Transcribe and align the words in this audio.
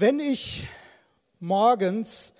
Wenn 0.00 0.20
ich 0.20 0.62
morgens 1.40 2.32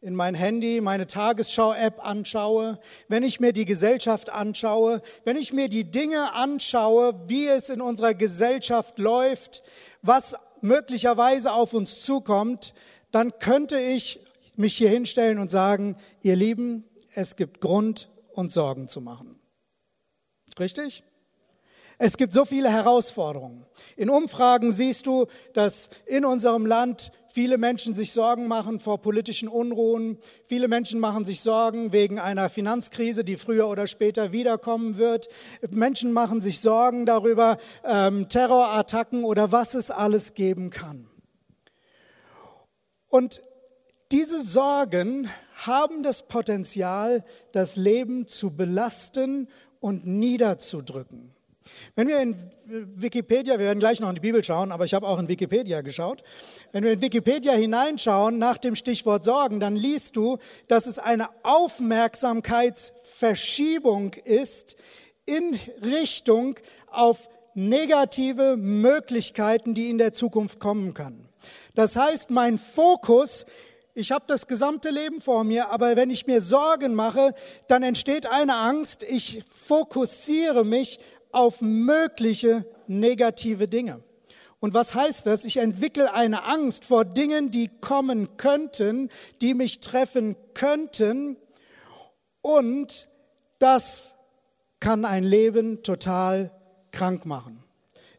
in 0.00 0.14
mein 0.14 0.36
Handy 0.36 0.80
meine 0.80 1.08
Tagesschau-App 1.08 1.98
anschaue, 1.98 2.78
wenn 3.08 3.24
ich 3.24 3.40
mir 3.40 3.52
die 3.52 3.64
Gesellschaft 3.64 4.30
anschaue, 4.30 5.02
wenn 5.24 5.36
ich 5.36 5.52
mir 5.52 5.68
die 5.68 5.90
Dinge 5.90 6.32
anschaue, 6.32 7.28
wie 7.28 7.48
es 7.48 7.70
in 7.70 7.80
unserer 7.80 8.14
Gesellschaft 8.14 9.00
läuft, 9.00 9.64
was 10.02 10.36
möglicherweise 10.60 11.52
auf 11.52 11.74
uns 11.74 12.02
zukommt, 12.02 12.72
dann 13.10 13.36
könnte 13.40 13.80
ich 13.80 14.20
mich 14.54 14.76
hier 14.76 14.90
hinstellen 14.90 15.40
und 15.40 15.50
sagen, 15.50 15.96
ihr 16.20 16.36
Lieben, 16.36 16.84
es 17.16 17.34
gibt 17.34 17.60
Grund, 17.60 18.10
uns 18.30 18.54
Sorgen 18.54 18.86
zu 18.86 19.00
machen. 19.00 19.40
Richtig? 20.56 21.02
Es 21.98 22.16
gibt 22.16 22.32
so 22.32 22.44
viele 22.44 22.70
Herausforderungen. 22.70 23.66
In 23.96 24.10
Umfragen 24.10 24.72
siehst 24.72 25.06
du, 25.06 25.26
dass 25.52 25.90
in 26.06 26.24
unserem 26.24 26.66
Land 26.66 27.12
viele 27.28 27.58
Menschen 27.58 27.94
sich 27.94 28.12
Sorgen 28.12 28.48
machen 28.48 28.80
vor 28.80 29.00
politischen 29.00 29.48
Unruhen. 29.48 30.18
Viele 30.44 30.68
Menschen 30.68 31.00
machen 31.00 31.24
sich 31.24 31.40
Sorgen 31.40 31.92
wegen 31.92 32.18
einer 32.18 32.50
Finanzkrise, 32.50 33.24
die 33.24 33.36
früher 33.36 33.68
oder 33.68 33.86
später 33.86 34.32
wiederkommen 34.32 34.98
wird. 34.98 35.28
Menschen 35.70 36.12
machen 36.12 36.40
sich 36.40 36.60
Sorgen 36.60 37.06
darüber, 37.06 37.56
ähm, 37.84 38.28
Terrorattacken 38.28 39.24
oder 39.24 39.52
was 39.52 39.74
es 39.74 39.90
alles 39.90 40.34
geben 40.34 40.70
kann. 40.70 41.08
Und 43.08 43.42
diese 44.10 44.40
Sorgen 44.40 45.28
haben 45.54 46.02
das 46.02 46.28
Potenzial, 46.28 47.24
das 47.52 47.76
Leben 47.76 48.28
zu 48.28 48.50
belasten 48.50 49.48
und 49.80 50.06
niederzudrücken. 50.06 51.34
Wenn 51.94 52.08
wir 52.08 52.20
in 52.20 52.36
Wikipedia, 52.66 53.58
wir 53.58 53.66
werden 53.66 53.80
gleich 53.80 54.00
noch 54.00 54.08
in 54.08 54.14
die 54.14 54.20
Bibel 54.20 54.42
schauen, 54.44 54.72
aber 54.72 54.84
ich 54.84 54.94
habe 54.94 55.06
auch 55.06 55.18
in 55.18 55.28
Wikipedia 55.28 55.82
geschaut. 55.82 56.22
Wenn 56.72 56.84
wir 56.84 56.92
in 56.92 57.00
Wikipedia 57.00 57.52
hineinschauen 57.52 58.38
nach 58.38 58.58
dem 58.58 58.76
Stichwort 58.76 59.24
Sorgen, 59.24 59.60
dann 59.60 59.76
liest 59.76 60.16
du, 60.16 60.36
dass 60.68 60.86
es 60.86 60.98
eine 60.98 61.28
Aufmerksamkeitsverschiebung 61.42 64.14
ist 64.24 64.76
in 65.26 65.58
Richtung 65.82 66.56
auf 66.90 67.28
negative 67.54 68.56
Möglichkeiten, 68.56 69.74
die 69.74 69.90
in 69.90 69.98
der 69.98 70.12
Zukunft 70.12 70.58
kommen 70.58 70.94
kann. 70.94 71.28
Das 71.74 71.96
heißt, 71.96 72.30
mein 72.30 72.58
Fokus 72.58 73.46
ich 73.94 74.10
habe 74.10 74.24
das 74.26 74.46
gesamte 74.46 74.88
Leben 74.88 75.20
vor 75.20 75.44
mir, 75.44 75.68
aber 75.68 75.96
wenn 75.96 76.10
ich 76.10 76.26
mir 76.26 76.40
Sorgen 76.40 76.94
mache, 76.94 77.34
dann 77.68 77.82
entsteht 77.82 78.24
eine 78.24 78.54
Angst. 78.54 79.02
Ich 79.02 79.44
fokussiere 79.46 80.64
mich 80.64 80.98
auf 81.32 81.60
mögliche 81.60 82.64
negative 82.86 83.68
Dinge. 83.68 84.02
Und 84.60 84.74
was 84.74 84.94
heißt 84.94 85.26
das? 85.26 85.44
Ich 85.44 85.56
entwickle 85.56 86.14
eine 86.14 86.44
Angst 86.44 86.84
vor 86.84 87.04
Dingen, 87.04 87.50
die 87.50 87.68
kommen 87.80 88.36
könnten, 88.36 89.08
die 89.40 89.54
mich 89.54 89.80
treffen 89.80 90.36
könnten. 90.54 91.36
Und 92.42 93.08
das 93.58 94.14
kann 94.78 95.04
ein 95.04 95.24
Leben 95.24 95.82
total 95.82 96.52
krank 96.92 97.26
machen. 97.26 97.61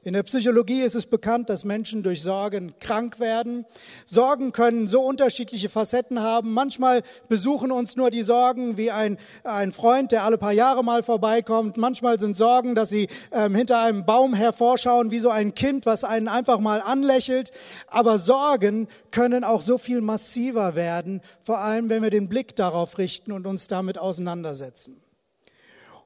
In 0.06 0.12
der 0.12 0.24
Psychologie 0.24 0.82
ist 0.82 0.96
es 0.96 1.06
bekannt, 1.06 1.50
dass 1.50 1.64
Menschen 1.64 2.04
durch 2.04 2.22
Sorgen 2.22 2.74
krank 2.80 3.22
werden. 3.22 3.66
Sorgen 4.06 4.52
können 4.52 4.90
so 4.90 5.02
unterschiedliche 5.02 5.70
Facetten 5.70 6.20
haben. 6.22 6.52
Manchmal 6.52 7.04
besuchen 7.30 7.72
uns 7.72 7.96
nur 7.96 8.12
die 8.12 8.22
Sorgen 8.22 8.76
wie 8.76 8.92
ein, 8.92 9.18
ein 9.46 9.72
Freund, 9.72 10.12
der 10.12 10.26
alle 10.26 10.38
paar 10.38 10.52
Jahre 10.52 10.84
mal 10.84 11.04
vorbeikommt. 11.04 11.78
Manchmal 11.78 12.20
sind 12.20 12.36
Sorgen, 12.36 12.76
dass 12.76 12.90
sie 12.90 13.08
ähm, 13.32 13.56
hinter 13.56 13.80
einem 13.82 14.06
Baum 14.06 14.34
hervorschauen 14.34 15.10
wie 15.10 15.20
so 15.20 15.30
ein 15.30 15.56
Kind, 15.56 15.86
was 15.86 16.04
einen 16.04 16.28
einfach 16.28 16.60
mal 16.60 16.82
anlächelt. 16.82 17.52
Aber 17.88 18.20
Sorgen 18.20 18.90
können 19.10 19.46
auch 19.46 19.62
so 19.62 19.78
viel 19.78 20.02
massiver 20.02 20.76
werden, 20.76 21.22
vor 21.44 21.60
allem 21.60 21.90
wenn 21.90 22.04
wir 22.04 22.10
den 22.10 22.28
Blick 22.28 22.58
darauf 22.58 22.98
richten 22.98 23.32
und 23.32 23.48
uns 23.48 23.70
damit 23.70 23.98
auseinandersetzen. 23.98 25.02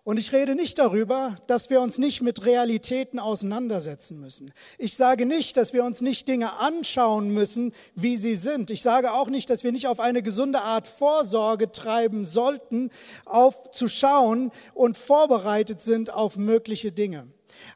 Und 0.08 0.16
ich 0.16 0.32
rede 0.32 0.56
nicht 0.56 0.80
darüber, 0.80 1.36
dass 1.48 1.70
wir 1.70 1.82
uns 1.82 1.98
nicht 1.98 2.22
mit 2.22 2.46
Realitäten 2.46 3.20
auseinandersetzen 3.20 4.22
müssen. 4.22 4.54
Ich 4.78 4.96
sage 4.96 5.26
nicht, 5.26 5.58
dass 5.58 5.74
wir 5.74 5.84
uns 5.84 6.00
nicht 6.00 6.30
Dinge 6.30 6.60
anschauen 6.60 7.34
müssen, 7.34 7.74
wie 7.94 8.16
sie 8.16 8.38
sind. 8.38 8.72
Ich 8.72 8.82
sage 8.82 9.12
auch 9.12 9.28
nicht, 9.28 9.50
dass 9.50 9.66
wir 9.66 9.74
nicht 9.74 9.86
auf 9.86 10.00
eine 10.00 10.24
gesunde 10.24 10.62
Art 10.62 10.88
Vorsorge 10.88 11.74
treiben 11.74 12.24
sollten, 12.24 12.90
auf 13.26 13.72
zu 13.72 13.90
schauen 13.90 14.52
und 14.74 14.96
vorbereitet 14.96 15.82
sind 15.82 16.14
auf 16.14 16.38
mögliche 16.38 16.94
Dinge. 16.94 17.28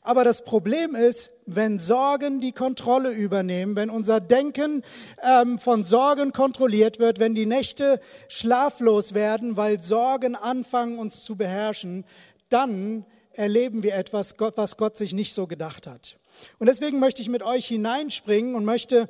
Aber 0.01 0.23
das 0.23 0.44
Problem 0.44 0.95
ist, 0.95 1.31
wenn 1.45 1.79
Sorgen 1.79 2.39
die 2.39 2.51
Kontrolle 2.51 3.11
übernehmen, 3.11 3.75
wenn 3.75 3.89
unser 3.89 4.19
Denken 4.19 4.84
ähm, 5.22 5.57
von 5.57 5.84
Sorgen 5.84 6.31
kontrolliert 6.31 7.00
wird, 7.00 7.19
wenn 7.19 7.35
die 7.35 7.45
Nächte 7.45 8.00
schlaflos 8.29 9.13
werden, 9.13 9.57
weil 9.57 9.81
Sorgen 9.81 10.35
anfangen 10.35 10.97
uns 10.97 11.23
zu 11.23 11.35
beherrschen, 11.35 12.05
dann 12.51 13.06
erleben 13.34 13.84
wir 13.84 13.95
etwas, 13.95 14.35
was 14.38 14.78
Gott 14.78 14.97
sich 14.97 15.13
nicht 15.13 15.34
so 15.34 15.47
gedacht 15.47 15.88
hat. 15.88 16.17
Und 16.59 16.67
deswegen 16.67 17.00
möchte 17.00 17.22
ich 17.22 17.29
mit 17.29 17.44
euch 17.44 17.67
hineinspringen 17.67 18.56
und 18.56 18.66
möchte 18.66 19.07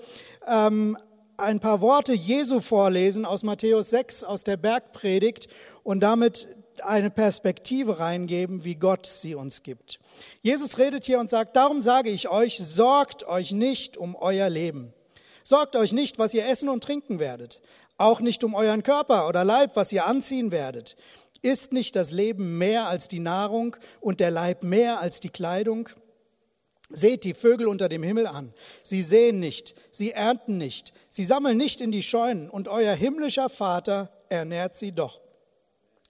ähm, 0.47 0.97
ein 1.37 1.59
paar 1.59 1.81
Worte 1.81 2.13
Jesu 2.13 2.59
vorlesen 2.59 3.25
aus 3.25 3.43
Matthäus 3.43 3.89
6, 3.89 4.23
aus 4.23 4.43
der 4.43 4.57
Bergpredigt 4.57 5.47
und 5.83 6.01
damit 6.01 6.47
eine 6.83 7.09
Perspektive 7.09 7.99
reingeben, 7.99 8.63
wie 8.63 8.75
Gott 8.75 9.05
sie 9.05 9.35
uns 9.35 9.63
gibt. 9.63 9.99
Jesus 10.41 10.77
redet 10.77 11.05
hier 11.05 11.19
und 11.19 11.29
sagt, 11.29 11.55
darum 11.55 11.81
sage 11.81 12.09
ich 12.09 12.29
euch, 12.29 12.57
sorgt 12.59 13.23
euch 13.27 13.51
nicht 13.51 13.97
um 13.97 14.15
euer 14.15 14.49
Leben. 14.49 14.93
Sorgt 15.43 15.75
euch 15.75 15.93
nicht, 15.93 16.19
was 16.19 16.33
ihr 16.33 16.47
essen 16.47 16.69
und 16.69 16.83
trinken 16.83 17.19
werdet. 17.19 17.61
Auch 17.97 18.19
nicht 18.19 18.43
um 18.43 18.55
euren 18.55 18.83
Körper 18.83 19.27
oder 19.27 19.43
Leib, 19.43 19.75
was 19.75 19.91
ihr 19.91 20.05
anziehen 20.05 20.51
werdet. 20.51 20.95
Ist 21.41 21.73
nicht 21.73 21.95
das 21.95 22.11
Leben 22.11 22.57
mehr 22.57 22.87
als 22.87 23.07
die 23.07 23.19
Nahrung 23.19 23.75
und 23.99 24.19
der 24.19 24.29
Leib 24.29 24.63
mehr 24.63 25.01
als 25.01 25.19
die 25.19 25.29
Kleidung? 25.29 25.89
Seht 26.89 27.23
die 27.23 27.33
Vögel 27.33 27.67
unter 27.67 27.89
dem 27.89 28.03
Himmel 28.03 28.27
an. 28.27 28.53
Sie 28.83 29.01
sehen 29.01 29.39
nicht, 29.39 29.75
sie 29.91 30.11
ernten 30.11 30.57
nicht, 30.57 30.93
sie 31.09 31.23
sammeln 31.23 31.57
nicht 31.57 31.81
in 31.81 31.91
die 31.91 32.03
Scheunen 32.03 32.49
und 32.49 32.67
euer 32.67 32.93
himmlischer 32.93 33.49
Vater 33.49 34.11
ernährt 34.29 34.75
sie 34.75 34.91
doch. 34.91 35.21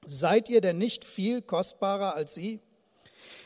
Seid 0.03 0.49
ihr 0.49 0.59
denn 0.59 0.79
nicht 0.79 1.05
viel 1.05 1.41
kostbarer 1.41 2.15
als 2.15 2.33
sie? 2.33 2.59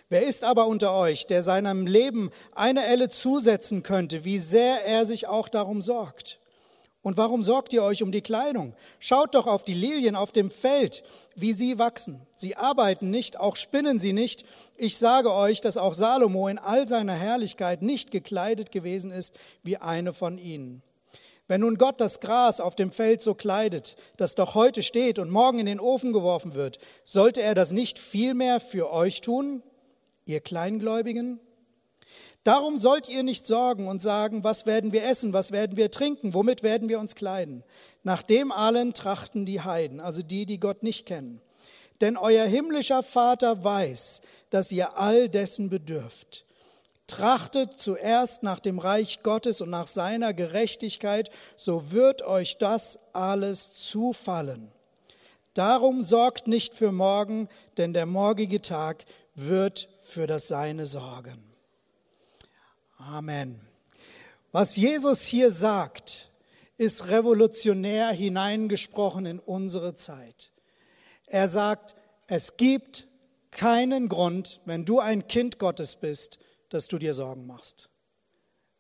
Wer 0.10 0.24
ist 0.24 0.44
aber 0.44 0.68
unter 0.68 0.94
euch, 0.94 1.28
der 1.28 1.44
seinem 1.44 1.86
Leben 1.86 2.32
eine 2.54 2.86
Elle 2.86 3.10
zusetzen 3.10 3.84
könnte, 3.84 4.24
wie 4.24 4.40
sehr 4.40 4.86
er 4.86 5.06
sich 5.06 5.28
auch 5.28 5.50
darum 5.50 5.82
sorgt? 5.82 6.40
Und 7.06 7.18
warum 7.18 7.44
sorgt 7.44 7.72
ihr 7.72 7.84
euch 7.84 8.02
um 8.02 8.12
die 8.12 8.24
Kleidung? 8.24 8.74
Schaut 8.98 9.36
doch 9.36 9.46
auf 9.46 9.64
die 9.64 9.76
Lilien 9.76 10.16
auf 10.16 10.32
dem 10.32 10.50
Feld, 10.50 11.04
wie 11.36 11.54
sie 11.54 11.78
wachsen. 11.78 12.20
Sie 12.36 12.56
arbeiten 12.56 13.12
nicht, 13.12 13.40
auch 13.40 13.58
spinnen 13.58 14.00
sie 14.00 14.12
nicht. 14.12 14.44
Ich 14.76 14.98
sage 14.98 15.32
euch, 15.32 15.62
dass 15.62 15.78
auch 15.78 15.94
Salomo 15.94 16.48
in 16.48 16.58
all 16.58 16.88
seiner 16.88 17.14
Herrlichkeit 17.14 17.84
nicht 17.84 18.10
gekleidet 18.10 18.72
gewesen 18.72 19.12
ist 19.12 19.36
wie 19.62 19.78
eine 19.78 20.14
von 20.14 20.40
ihnen. 20.40 20.82
Wenn 21.48 21.62
nun 21.62 21.78
Gott 21.78 22.02
das 22.02 22.22
Gras 22.22 22.60
auf 22.60 22.74
dem 22.74 22.92
Feld 22.92 23.22
so 23.22 23.36
kleidet, 23.36 23.98
das 24.18 24.34
doch 24.34 24.56
heute 24.56 24.82
steht 24.82 25.20
und 25.20 25.30
morgen 25.30 25.60
in 25.60 25.68
den 25.68 25.80
Ofen 25.80 26.12
geworfen 26.12 26.56
wird, 26.56 26.80
sollte 27.04 27.44
er 27.44 27.54
das 27.54 27.72
nicht 27.72 28.00
vielmehr 28.00 28.60
für 28.60 28.92
euch 28.92 29.22
tun, 29.22 29.62
ihr 30.26 30.40
Kleingläubigen? 30.40 31.40
Darum 32.46 32.78
sollt 32.78 33.10
ihr 33.10 33.24
nicht 33.24 33.48
sorgen 33.48 33.88
und 33.88 34.04
sagen, 34.04 34.44
was 34.44 34.68
werden 34.68 34.92
wir 34.92 35.04
essen, 35.04 35.34
was 35.34 35.52
werden 35.52 35.78
wir 35.78 35.90
trinken, 35.90 36.36
womit 36.36 36.62
werden 36.62 36.90
wir 36.90 37.00
uns 37.00 37.16
kleiden. 37.16 37.64
Nach 38.04 38.22
dem 38.22 38.52
allen 38.52 38.94
trachten 38.94 39.48
die 39.48 39.62
Heiden, 39.62 40.00
also 40.00 40.22
die, 40.22 40.46
die 40.46 40.60
Gott 40.60 40.84
nicht 40.84 41.08
kennen. 41.08 41.42
Denn 42.02 42.18
euer 42.18 42.46
himmlischer 42.46 43.02
Vater 43.02 43.64
weiß, 43.64 44.22
dass 44.52 44.72
ihr 44.72 44.96
all 44.96 45.28
dessen 45.28 45.72
bedürft. 45.72 46.46
Trachtet 47.08 47.80
zuerst 47.80 48.44
nach 48.44 48.60
dem 48.60 48.78
Reich 48.78 49.24
Gottes 49.24 49.62
und 49.62 49.72
nach 49.72 49.88
seiner 49.88 50.36
Gerechtigkeit, 50.36 51.32
so 51.56 51.92
wird 51.92 52.22
euch 52.22 52.60
das 52.60 53.00
alles 53.12 53.74
zufallen. 53.74 54.72
Darum 55.56 56.04
sorgt 56.04 56.46
nicht 56.46 56.76
für 56.76 56.92
morgen, 56.92 57.50
denn 57.78 57.94
der 57.94 58.06
morgige 58.06 58.62
Tag 58.62 59.06
wird 59.34 59.90
für 60.04 60.28
das 60.28 60.48
Seine 60.48 60.86
sorgen. 60.86 61.45
Amen. 62.98 63.60
Was 64.52 64.76
Jesus 64.76 65.22
hier 65.22 65.52
sagt, 65.52 66.32
ist 66.78 67.08
revolutionär 67.08 68.10
hineingesprochen 68.12 69.26
in 69.26 69.40
unsere 69.40 69.96
Zeit. 69.96 70.52
Er 71.28 71.48
sagt, 71.48 71.96
es 72.28 72.58
gibt 72.58 73.08
keinen 73.52 74.10
Grund, 74.10 74.62
wenn 74.66 74.86
du 74.86 75.00
ein 75.00 75.28
Kind 75.28 75.60
Gottes 75.60 75.96
bist, 75.96 76.40
dass 76.70 76.88
du 76.88 76.98
dir 76.98 77.14
Sorgen 77.14 77.48
machst. 77.48 77.90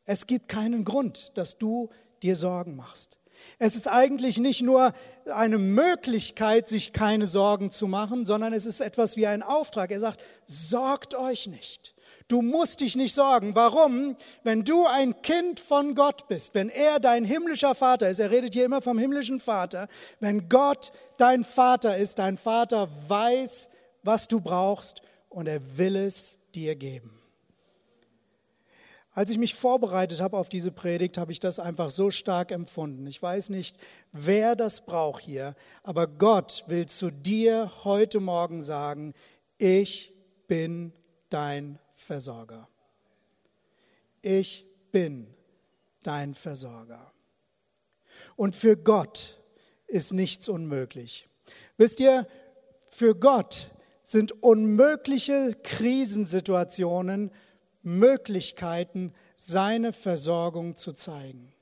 Es 0.05 0.27
gibt 0.27 0.49
keinen 0.49 0.85
Grund, 0.85 1.31
dass 1.37 1.57
du 1.57 1.89
dir 2.21 2.35
Sorgen 2.35 2.75
machst. 2.75 3.19
Es 3.59 3.75
ist 3.75 3.87
eigentlich 3.87 4.37
nicht 4.37 4.61
nur 4.61 4.93
eine 5.25 5.57
Möglichkeit, 5.57 6.67
sich 6.67 6.93
keine 6.93 7.27
Sorgen 7.27 7.71
zu 7.71 7.87
machen, 7.87 8.25
sondern 8.25 8.53
es 8.53 8.65
ist 8.65 8.79
etwas 8.79 9.17
wie 9.17 9.27
ein 9.27 9.43
Auftrag. 9.43 9.91
Er 9.91 9.99
sagt, 9.99 10.21
sorgt 10.45 11.15
euch 11.15 11.47
nicht. 11.47 11.94
Du 12.27 12.41
musst 12.41 12.81
dich 12.81 12.95
nicht 12.95 13.13
sorgen. 13.13 13.53
Warum? 13.53 14.15
Wenn 14.43 14.63
du 14.63 14.87
ein 14.87 15.21
Kind 15.21 15.59
von 15.59 15.93
Gott 15.93 16.27
bist, 16.27 16.55
wenn 16.55 16.69
er 16.69 16.99
dein 16.99 17.23
himmlischer 17.23 17.75
Vater 17.75 18.09
ist, 18.09 18.19
er 18.19 18.31
redet 18.31 18.55
hier 18.55 18.65
immer 18.65 18.81
vom 18.81 18.97
himmlischen 18.97 19.39
Vater, 19.39 19.87
wenn 20.19 20.49
Gott 20.49 20.91
dein 21.17 21.43
Vater 21.43 21.97
ist, 21.97 22.17
dein 22.17 22.37
Vater 22.37 22.89
weiß, 23.07 23.69
was 24.01 24.27
du 24.27 24.41
brauchst 24.41 25.01
und 25.29 25.47
er 25.47 25.77
will 25.77 25.95
es 25.95 26.39
dir 26.55 26.75
geben. 26.75 27.11
Als 29.11 29.29
ich 29.29 29.37
mich 29.37 29.55
vorbereitet 29.55 30.19
habe 30.19 30.37
auf 30.37 30.49
diese 30.49 30.71
Predigt, 30.71 31.17
habe 31.17 31.31
ich 31.31 31.39
das 31.39 31.59
einfach 31.59 31.89
so 31.89 32.11
stark 32.11 32.51
empfunden. 32.51 33.07
Ich 33.07 33.21
weiß 33.21 33.49
nicht, 33.49 33.77
wer 34.11 34.55
das 34.55 34.85
braucht 34.85 35.23
hier, 35.23 35.55
aber 35.83 36.07
Gott 36.07 36.65
will 36.67 36.87
zu 36.87 37.11
dir 37.11 37.71
heute 37.83 38.19
Morgen 38.19 38.61
sagen, 38.61 39.13
ich 39.57 40.11
bin 40.47 40.91
dein 41.29 41.79
Versorger. 41.95 42.69
Ich 44.21 44.65
bin 44.91 45.33
dein 46.03 46.35
Versorger. 46.35 47.11
Und 48.35 48.53
für 48.53 48.77
Gott 48.77 49.41
ist 49.87 50.13
nichts 50.13 50.47
unmöglich. 50.47 51.27
Wisst 51.77 51.99
ihr, 51.99 52.27
für 52.85 53.15
Gott 53.15 53.71
sind 54.03 54.43
unmögliche 54.43 55.57
Krisensituationen 55.63 57.31
Möglichkeiten, 57.81 59.13
seine 59.35 59.93
Versorgung 59.93 60.75
zu 60.75 60.91
zeigen. 60.91 61.53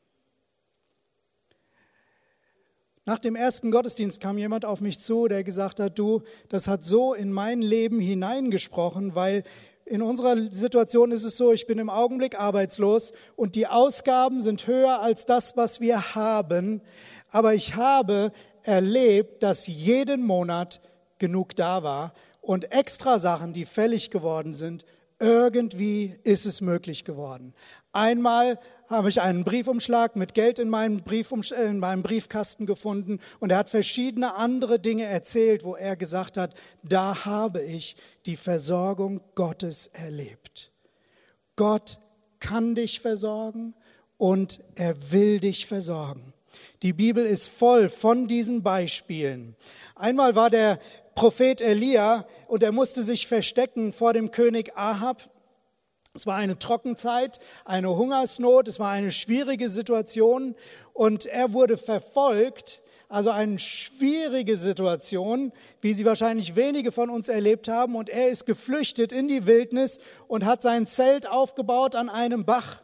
Nach 3.05 3.19
dem 3.19 3.35
ersten 3.35 3.69
Gottesdienst 3.69 4.21
kam 4.21 4.37
jemand 4.37 4.63
auf 4.63 4.79
mich 4.79 4.99
zu, 4.99 5.27
der 5.27 5.43
gesagt 5.43 5.81
hat, 5.81 5.99
du, 5.99 6.21
das 6.47 6.69
hat 6.69 6.85
so 6.85 7.13
in 7.13 7.33
mein 7.33 7.61
Leben 7.61 7.99
hineingesprochen, 7.99 9.13
weil 9.13 9.43
in 9.85 10.01
unserer 10.01 10.51
Situation 10.51 11.11
ist 11.11 11.23
es 11.23 11.37
so, 11.37 11.51
ich 11.51 11.67
bin 11.67 11.79
im 11.79 11.89
Augenblick 11.89 12.39
arbeitslos 12.39 13.11
und 13.35 13.55
die 13.55 13.67
Ausgaben 13.67 14.41
sind 14.41 14.65
höher 14.67 15.01
als 15.01 15.25
das, 15.25 15.57
was 15.57 15.81
wir 15.81 16.15
haben. 16.15 16.81
Aber 17.29 17.53
ich 17.53 17.75
habe 17.75 18.31
erlebt, 18.63 19.43
dass 19.43 19.67
jeden 19.67 20.25
Monat 20.25 20.81
genug 21.19 21.55
da 21.55 21.83
war 21.83 22.13
und 22.41 22.71
extra 22.71 23.19
Sachen, 23.19 23.53
die 23.53 23.65
fällig 23.65 24.11
geworden 24.11 24.53
sind, 24.53 24.85
irgendwie 25.23 26.13
ist 26.25 26.45
es 26.45 26.59
möglich 26.59 27.05
geworden. 27.05 27.53
Einmal 27.93 28.59
habe 28.89 29.07
ich 29.07 29.21
einen 29.21 29.45
Briefumschlag 29.45 30.17
mit 30.17 30.33
Geld 30.33 30.59
in 30.59 30.69
meinem, 30.69 31.01
äh, 31.09 31.65
in 31.65 31.79
meinem, 31.79 32.03
Briefkasten 32.03 32.65
gefunden 32.65 33.19
und 33.39 33.49
er 33.49 33.59
hat 33.59 33.69
verschiedene 33.69 34.35
andere 34.35 34.79
Dinge 34.79 35.05
erzählt, 35.05 35.63
wo 35.63 35.75
er 35.75 35.95
gesagt 35.95 36.35
hat, 36.35 36.53
da 36.83 37.23
habe 37.23 37.61
ich 37.61 37.95
die 38.25 38.35
Versorgung 38.35 39.21
Gottes 39.33 39.87
erlebt. 39.87 40.73
Gott 41.55 41.99
kann 42.41 42.75
dich 42.75 42.99
versorgen 42.99 43.75
und 44.17 44.59
er 44.75 45.13
will 45.13 45.39
dich 45.39 45.65
versorgen. 45.65 46.33
Die 46.81 46.93
Bibel 46.93 47.25
ist 47.25 47.47
voll 47.47 47.87
von 47.87 48.27
diesen 48.27 48.61
Beispielen. 48.61 49.55
Einmal 49.95 50.35
war 50.35 50.49
der 50.49 50.79
Prophet 51.15 51.61
Elia 51.61 52.25
und 52.47 52.63
er 52.63 52.71
musste 52.71 53.03
sich 53.03 53.27
verstecken 53.27 53.93
vor 53.93 54.13
dem 54.13 54.31
König 54.31 54.75
Ahab 54.75 55.29
es 56.15 56.27
war 56.27 56.35
eine 56.35 56.59
Trockenzeit, 56.59 57.39
eine 57.65 57.95
Hungersnot, 57.95 58.67
es 58.67 58.79
war 58.79 58.91
eine 58.91 59.11
schwierige 59.11 59.67
Situation 59.67 60.55
und 60.93 61.25
er 61.25 61.53
wurde 61.53 61.77
verfolgt. 61.77 62.81
Also 63.09 63.31
eine 63.31 63.59
schwierige 63.59 64.57
Situation, 64.57 65.51
wie 65.81 65.93
sie 65.93 66.05
wahrscheinlich 66.05 66.55
wenige 66.55 66.91
von 66.91 67.09
uns 67.09 67.29
erlebt 67.29 67.67
haben. 67.67 67.95
Und 67.95 68.09
er 68.09 68.29
ist 68.29 68.45
geflüchtet 68.45 69.11
in 69.11 69.27
die 69.27 69.45
Wildnis 69.45 69.99
und 70.27 70.45
hat 70.45 70.61
sein 70.63 70.87
Zelt 70.87 71.27
aufgebaut 71.27 71.95
an 71.95 72.09
einem 72.09 72.45
Bach. 72.45 72.82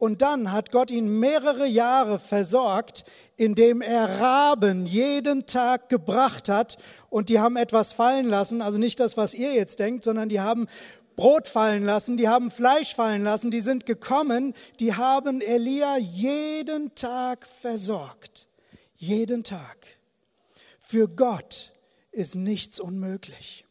Und 0.00 0.22
dann 0.22 0.50
hat 0.50 0.72
Gott 0.72 0.90
ihn 0.90 1.20
mehrere 1.20 1.66
Jahre 1.66 2.18
versorgt, 2.18 3.04
indem 3.36 3.82
er 3.82 4.18
Raben 4.18 4.86
jeden 4.86 5.44
Tag 5.44 5.90
gebracht 5.90 6.48
hat. 6.48 6.78
Und 7.10 7.28
die 7.28 7.38
haben 7.38 7.58
etwas 7.58 7.92
fallen 7.92 8.26
lassen, 8.26 8.62
also 8.62 8.78
nicht 8.78 8.98
das, 8.98 9.18
was 9.18 9.34
ihr 9.34 9.52
jetzt 9.52 9.78
denkt, 9.78 10.02
sondern 10.02 10.30
die 10.30 10.40
haben 10.40 10.68
Brot 11.16 11.48
fallen 11.48 11.84
lassen, 11.84 12.16
die 12.16 12.30
haben 12.30 12.50
Fleisch 12.50 12.94
fallen 12.94 13.22
lassen, 13.22 13.50
die 13.50 13.60
sind 13.60 13.84
gekommen, 13.84 14.54
die 14.78 14.94
haben 14.94 15.42
Elia 15.42 15.98
jeden 15.98 16.94
Tag 16.94 17.46
versorgt. 17.46 18.48
Jeden 18.96 19.44
Tag. 19.44 19.98
Für 20.78 21.08
Gott 21.08 21.72
ist 22.10 22.36
nichts 22.36 22.80
unmöglich. 22.80 23.66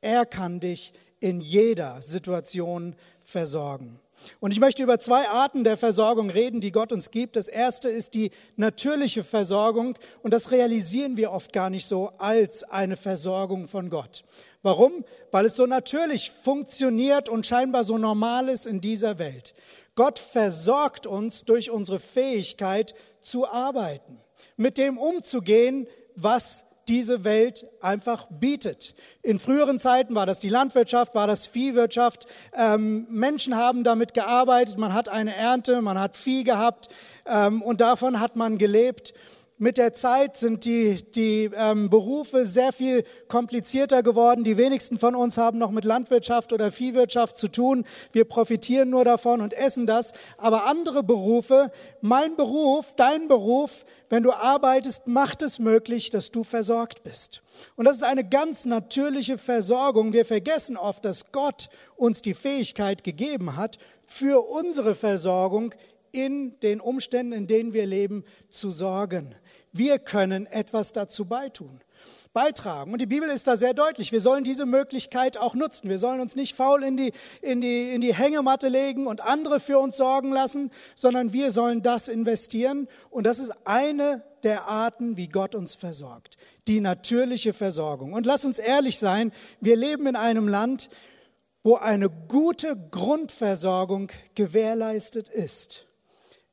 Er 0.00 0.24
kann 0.24 0.58
dich 0.60 0.94
in 1.20 1.42
jeder 1.42 2.00
Situation 2.00 2.96
versorgen. 3.22 4.00
Und 4.40 4.52
ich 4.52 4.60
möchte 4.60 4.82
über 4.82 4.98
zwei 4.98 5.28
Arten 5.28 5.64
der 5.64 5.76
Versorgung 5.76 6.30
reden, 6.30 6.60
die 6.60 6.72
Gott 6.72 6.92
uns 6.92 7.10
gibt. 7.10 7.36
Das 7.36 7.48
erste 7.48 7.88
ist 7.88 8.14
die 8.14 8.30
natürliche 8.56 9.24
Versorgung 9.24 9.96
und 10.22 10.32
das 10.32 10.50
realisieren 10.50 11.16
wir 11.16 11.32
oft 11.32 11.52
gar 11.52 11.70
nicht 11.70 11.86
so 11.86 12.12
als 12.18 12.64
eine 12.64 12.96
Versorgung 12.96 13.68
von 13.68 13.90
Gott. 13.90 14.24
Warum? 14.62 15.04
Weil 15.30 15.46
es 15.46 15.56
so 15.56 15.66
natürlich 15.66 16.30
funktioniert 16.30 17.28
und 17.28 17.46
scheinbar 17.46 17.84
so 17.84 17.98
normal 17.98 18.48
ist 18.48 18.66
in 18.66 18.80
dieser 18.80 19.18
Welt. 19.18 19.54
Gott 19.94 20.18
versorgt 20.18 21.06
uns 21.06 21.44
durch 21.44 21.70
unsere 21.70 22.00
Fähigkeit 22.00 22.94
zu 23.20 23.46
arbeiten, 23.46 24.18
mit 24.56 24.78
dem 24.78 24.98
umzugehen, 24.98 25.86
was 26.16 26.63
diese 26.88 27.24
Welt 27.24 27.66
einfach 27.80 28.26
bietet. 28.30 28.94
In 29.22 29.38
früheren 29.38 29.78
Zeiten 29.78 30.14
war 30.14 30.26
das 30.26 30.40
die 30.40 30.48
Landwirtschaft, 30.48 31.14
war 31.14 31.26
das 31.26 31.46
Viehwirtschaft. 31.46 32.26
Ähm, 32.56 33.06
Menschen 33.10 33.56
haben 33.56 33.84
damit 33.84 34.14
gearbeitet, 34.14 34.78
man 34.78 34.94
hat 34.94 35.08
eine 35.08 35.34
Ernte, 35.34 35.82
man 35.82 35.98
hat 35.98 36.16
Vieh 36.16 36.44
gehabt 36.44 36.88
ähm, 37.26 37.62
und 37.62 37.80
davon 37.80 38.20
hat 38.20 38.36
man 38.36 38.58
gelebt. 38.58 39.14
Mit 39.56 39.78
der 39.78 39.92
Zeit 39.92 40.36
sind 40.36 40.64
die, 40.64 40.98
die 41.12 41.48
ähm, 41.54 41.88
Berufe 41.88 42.44
sehr 42.44 42.72
viel 42.72 43.04
komplizierter 43.28 44.02
geworden. 44.02 44.42
Die 44.42 44.56
wenigsten 44.56 44.98
von 44.98 45.14
uns 45.14 45.38
haben 45.38 45.58
noch 45.58 45.70
mit 45.70 45.84
Landwirtschaft 45.84 46.52
oder 46.52 46.72
Viehwirtschaft 46.72 47.38
zu 47.38 47.46
tun. 47.46 47.84
Wir 48.10 48.24
profitieren 48.24 48.90
nur 48.90 49.04
davon 49.04 49.40
und 49.40 49.52
essen 49.52 49.86
das. 49.86 50.12
Aber 50.38 50.66
andere 50.66 51.04
Berufe, 51.04 51.70
mein 52.00 52.34
Beruf, 52.34 52.94
dein 52.96 53.28
Beruf, 53.28 53.84
wenn 54.08 54.24
du 54.24 54.32
arbeitest, 54.32 55.06
macht 55.06 55.40
es 55.40 55.60
möglich, 55.60 56.10
dass 56.10 56.32
du 56.32 56.42
versorgt 56.42 57.04
bist. 57.04 57.44
Und 57.76 57.84
das 57.84 57.94
ist 57.94 58.02
eine 58.02 58.28
ganz 58.28 58.64
natürliche 58.64 59.38
Versorgung. 59.38 60.12
Wir 60.12 60.24
vergessen 60.24 60.76
oft, 60.76 61.04
dass 61.04 61.30
Gott 61.30 61.68
uns 61.94 62.22
die 62.22 62.34
Fähigkeit 62.34 63.04
gegeben 63.04 63.56
hat, 63.56 63.78
für 64.02 64.40
unsere 64.40 64.96
Versorgung 64.96 65.72
in 66.14 66.58
den 66.60 66.80
Umständen, 66.80 67.32
in 67.32 67.46
denen 67.46 67.72
wir 67.72 67.86
leben, 67.86 68.24
zu 68.48 68.70
sorgen. 68.70 69.34
Wir 69.76 69.98
können 69.98 70.46
etwas 70.46 70.92
dazu 70.92 71.24
beitun, 71.24 71.80
beitragen. 72.32 72.92
Und 72.92 73.00
die 73.00 73.06
Bibel 73.06 73.28
ist 73.28 73.48
da 73.48 73.56
sehr 73.56 73.74
deutlich. 73.74 74.12
Wir 74.12 74.20
sollen 74.20 74.44
diese 74.44 74.66
Möglichkeit 74.66 75.36
auch 75.36 75.56
nutzen. 75.56 75.88
Wir 75.88 75.98
sollen 75.98 76.20
uns 76.20 76.36
nicht 76.36 76.54
faul 76.54 76.84
in 76.84 76.96
die, 76.96 77.10
in 77.42 77.60
die, 77.60 77.90
in 77.90 78.00
die 78.00 78.14
Hängematte 78.14 78.68
legen 78.68 79.08
und 79.08 79.20
andere 79.20 79.58
für 79.58 79.80
uns 79.80 79.96
sorgen 79.96 80.30
lassen, 80.30 80.70
sondern 80.94 81.32
wir 81.32 81.50
sollen 81.50 81.82
das 81.82 82.06
investieren. 82.06 82.86
Und 83.10 83.26
das 83.26 83.40
ist 83.40 83.52
eine 83.64 84.22
der 84.44 84.68
Arten, 84.68 85.16
wie 85.16 85.26
Gott 85.26 85.56
uns 85.56 85.74
versorgt. 85.74 86.36
Die 86.68 86.80
natürliche 86.80 87.52
Versorgung. 87.52 88.12
Und 88.12 88.26
lass 88.26 88.44
uns 88.44 88.60
ehrlich 88.60 89.00
sein, 89.00 89.32
wir 89.60 89.74
leben 89.74 90.06
in 90.06 90.14
einem 90.14 90.46
Land, 90.46 90.88
wo 91.64 91.74
eine 91.74 92.08
gute 92.10 92.76
Grundversorgung 92.92 94.12
gewährleistet 94.36 95.28
ist. 95.28 95.86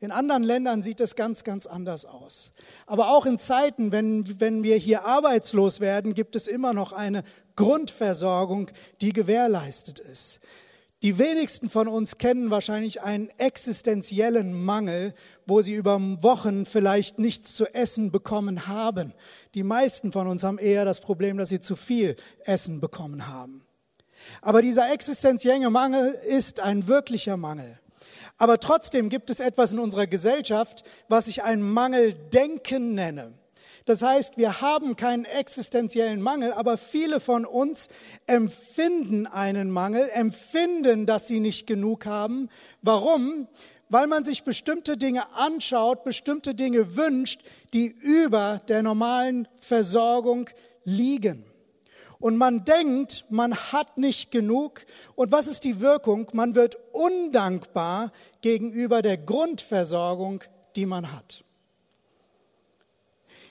In 0.01 0.11
anderen 0.11 0.41
Ländern 0.41 0.81
sieht 0.81 0.99
es 0.99 1.15
ganz, 1.15 1.43
ganz 1.43 1.67
anders 1.67 2.05
aus. 2.05 2.51
Aber 2.87 3.11
auch 3.11 3.27
in 3.27 3.37
Zeiten, 3.37 3.91
wenn, 3.91 4.39
wenn 4.39 4.63
wir 4.63 4.75
hier 4.75 5.05
arbeitslos 5.05 5.79
werden, 5.79 6.15
gibt 6.15 6.35
es 6.35 6.47
immer 6.47 6.73
noch 6.73 6.91
eine 6.91 7.21
Grundversorgung, 7.55 8.71
die 8.99 9.13
gewährleistet 9.13 9.99
ist. 9.99 10.39
Die 11.03 11.19
wenigsten 11.19 11.69
von 11.69 11.87
uns 11.87 12.17
kennen 12.17 12.49
wahrscheinlich 12.49 13.03
einen 13.03 13.29
existenziellen 13.37 14.65
Mangel, 14.65 15.13
wo 15.45 15.61
sie 15.61 15.73
über 15.73 15.99
Wochen 16.23 16.65
vielleicht 16.65 17.19
nichts 17.19 17.55
zu 17.55 17.71
essen 17.71 18.11
bekommen 18.11 18.67
haben. 18.67 19.13
Die 19.53 19.63
meisten 19.63 20.11
von 20.11 20.27
uns 20.27 20.43
haben 20.43 20.57
eher 20.57 20.83
das 20.83 20.99
Problem, 20.99 21.37
dass 21.37 21.49
sie 21.49 21.59
zu 21.59 21.75
viel 21.75 22.15
Essen 22.45 22.79
bekommen 22.79 23.27
haben. 23.27 23.63
Aber 24.41 24.63
dieser 24.63 24.91
existenzielle 24.91 25.69
Mangel 25.69 26.11
ist 26.27 26.59
ein 26.59 26.87
wirklicher 26.87 27.37
Mangel. 27.37 27.80
Aber 28.41 28.59
trotzdem 28.59 29.09
gibt 29.09 29.29
es 29.29 29.39
etwas 29.39 29.71
in 29.71 29.77
unserer 29.77 30.07
Gesellschaft, 30.07 30.83
was 31.07 31.27
ich 31.27 31.43
ein 31.43 31.61
Mangeldenken 31.61 32.95
nenne. 32.95 33.33
Das 33.85 34.01
heißt, 34.01 34.35
wir 34.35 34.61
haben 34.61 34.95
keinen 34.95 35.25
existenziellen 35.25 36.23
Mangel, 36.23 36.51
aber 36.51 36.79
viele 36.79 37.19
von 37.19 37.45
uns 37.45 37.87
empfinden 38.25 39.27
einen 39.27 39.69
Mangel, 39.69 40.09
empfinden, 40.11 41.05
dass 41.05 41.27
sie 41.27 41.39
nicht 41.39 41.67
genug 41.67 42.07
haben. 42.07 42.49
Warum? 42.81 43.47
Weil 43.89 44.07
man 44.07 44.23
sich 44.23 44.43
bestimmte 44.43 44.97
Dinge 44.97 45.31
anschaut, 45.35 46.03
bestimmte 46.03 46.55
Dinge 46.55 46.95
wünscht, 46.95 47.43
die 47.75 47.89
über 47.89 48.59
der 48.67 48.81
normalen 48.81 49.47
Versorgung 49.59 50.49
liegen. 50.83 51.50
Und 52.21 52.37
man 52.37 52.63
denkt, 52.63 53.25
man 53.29 53.55
hat 53.55 53.97
nicht 53.97 54.31
genug. 54.31 54.85
Und 55.15 55.31
was 55.31 55.47
ist 55.47 55.63
die 55.63 55.81
Wirkung? 55.81 56.27
Man 56.33 56.55
wird 56.55 56.77
undankbar 56.93 58.11
gegenüber 58.41 59.01
der 59.01 59.17
Grundversorgung, 59.17 60.43
die 60.75 60.85
man 60.85 61.11
hat. 61.11 61.43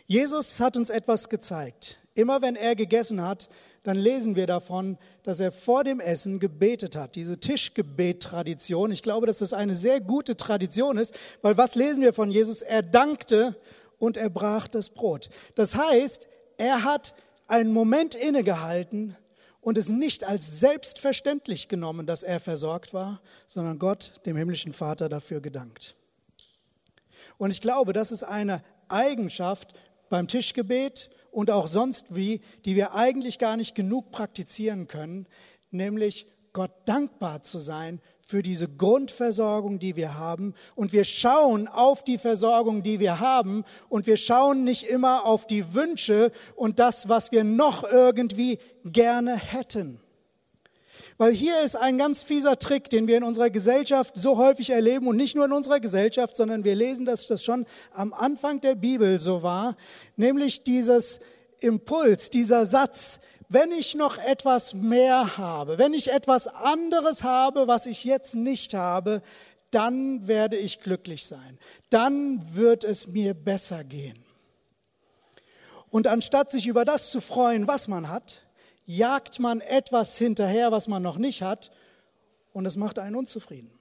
Jesus 0.06 0.60
hat 0.60 0.76
uns 0.76 0.88
etwas 0.88 1.28
gezeigt. 1.28 1.98
Immer 2.14 2.42
wenn 2.42 2.56
er 2.56 2.74
gegessen 2.74 3.22
hat, 3.22 3.48
dann 3.82 3.96
lesen 3.96 4.36
wir 4.36 4.46
davon, 4.46 4.98
dass 5.22 5.40
er 5.40 5.52
vor 5.52 5.84
dem 5.84 6.00
Essen 6.00 6.38
gebetet 6.38 6.96
hat. 6.96 7.14
Diese 7.16 7.38
Tischgebet-Tradition, 7.38 8.92
ich 8.92 9.02
glaube, 9.02 9.26
dass 9.26 9.38
das 9.38 9.52
eine 9.52 9.74
sehr 9.74 10.00
gute 10.00 10.36
Tradition 10.36 10.98
ist, 10.98 11.18
weil 11.42 11.56
was 11.56 11.74
lesen 11.74 12.02
wir 12.02 12.12
von 12.12 12.30
Jesus? 12.30 12.62
Er 12.62 12.82
dankte 12.82 13.56
und 13.98 14.16
er 14.16 14.30
brach 14.30 14.68
das 14.68 14.90
Brot. 14.90 15.30
Das 15.54 15.74
heißt, 15.74 16.28
er 16.56 16.84
hat 16.84 17.14
einen 17.50 17.72
Moment 17.72 18.14
innegehalten 18.14 19.16
und 19.60 19.76
es 19.76 19.88
nicht 19.88 20.24
als 20.24 20.60
selbstverständlich 20.60 21.68
genommen, 21.68 22.06
dass 22.06 22.22
er 22.22 22.40
versorgt 22.40 22.94
war, 22.94 23.20
sondern 23.46 23.78
Gott, 23.78 24.12
dem 24.24 24.36
himmlischen 24.36 24.72
Vater, 24.72 25.08
dafür 25.08 25.40
gedankt. 25.40 25.96
Und 27.38 27.50
ich 27.50 27.60
glaube, 27.60 27.92
das 27.92 28.12
ist 28.12 28.22
eine 28.22 28.62
Eigenschaft 28.88 29.72
beim 30.08 30.28
Tischgebet 30.28 31.10
und 31.30 31.50
auch 31.50 31.66
sonst 31.66 32.14
wie, 32.14 32.40
die 32.64 32.76
wir 32.76 32.94
eigentlich 32.94 33.38
gar 33.38 33.56
nicht 33.56 33.74
genug 33.74 34.10
praktizieren 34.10 34.86
können, 34.86 35.26
nämlich 35.70 36.26
Gott 36.52 36.72
dankbar 36.84 37.42
zu 37.42 37.58
sein 37.58 38.00
für 38.30 38.42
diese 38.42 38.68
Grundversorgung, 38.68 39.80
die 39.80 39.96
wir 39.96 40.18
haben. 40.18 40.54
Und 40.76 40.92
wir 40.92 41.04
schauen 41.04 41.66
auf 41.66 42.04
die 42.04 42.16
Versorgung, 42.16 42.82
die 42.82 43.00
wir 43.00 43.18
haben. 43.18 43.64
Und 43.88 44.06
wir 44.06 44.16
schauen 44.16 44.62
nicht 44.62 44.84
immer 44.84 45.26
auf 45.26 45.46
die 45.46 45.74
Wünsche 45.74 46.30
und 46.54 46.78
das, 46.78 47.08
was 47.08 47.32
wir 47.32 47.42
noch 47.42 47.82
irgendwie 47.82 48.58
gerne 48.84 49.36
hätten. 49.36 49.98
Weil 51.18 51.32
hier 51.32 51.60
ist 51.60 51.76
ein 51.76 51.98
ganz 51.98 52.22
fieser 52.22 52.58
Trick, 52.58 52.88
den 52.88 53.06
wir 53.06 53.18
in 53.18 53.24
unserer 53.24 53.50
Gesellschaft 53.50 54.16
so 54.16 54.38
häufig 54.38 54.70
erleben 54.70 55.06
und 55.06 55.16
nicht 55.16 55.34
nur 55.34 55.44
in 55.44 55.52
unserer 55.52 55.80
Gesellschaft, 55.80 56.34
sondern 56.34 56.64
wir 56.64 56.74
lesen, 56.74 57.04
dass 57.04 57.26
das 57.26 57.44
schon 57.44 57.66
am 57.92 58.14
Anfang 58.14 58.60
der 58.60 58.74
Bibel 58.74 59.20
so 59.20 59.42
war, 59.42 59.76
nämlich 60.16 60.62
dieses 60.62 61.20
Impuls, 61.58 62.30
dieser 62.30 62.64
Satz, 62.64 63.20
wenn 63.50 63.72
ich 63.72 63.96
noch 63.96 64.16
etwas 64.16 64.74
mehr 64.74 65.36
habe, 65.36 65.76
wenn 65.76 65.92
ich 65.92 66.12
etwas 66.12 66.46
anderes 66.46 67.24
habe, 67.24 67.66
was 67.66 67.86
ich 67.86 68.04
jetzt 68.04 68.36
nicht 68.36 68.74
habe, 68.74 69.22
dann 69.72 70.28
werde 70.28 70.56
ich 70.56 70.80
glücklich 70.80 71.26
sein. 71.26 71.58
Dann 71.90 72.54
wird 72.54 72.84
es 72.84 73.08
mir 73.08 73.34
besser 73.34 73.82
gehen. 73.82 74.24
Und 75.90 76.06
anstatt 76.06 76.52
sich 76.52 76.68
über 76.68 76.84
das 76.84 77.10
zu 77.10 77.20
freuen, 77.20 77.66
was 77.66 77.88
man 77.88 78.08
hat, 78.08 78.46
jagt 78.84 79.40
man 79.40 79.60
etwas 79.60 80.16
hinterher, 80.16 80.70
was 80.70 80.86
man 80.86 81.02
noch 81.02 81.18
nicht 81.18 81.42
hat, 81.42 81.72
und 82.52 82.66
es 82.66 82.76
macht 82.76 83.00
einen 83.00 83.16
unzufrieden. 83.16 83.72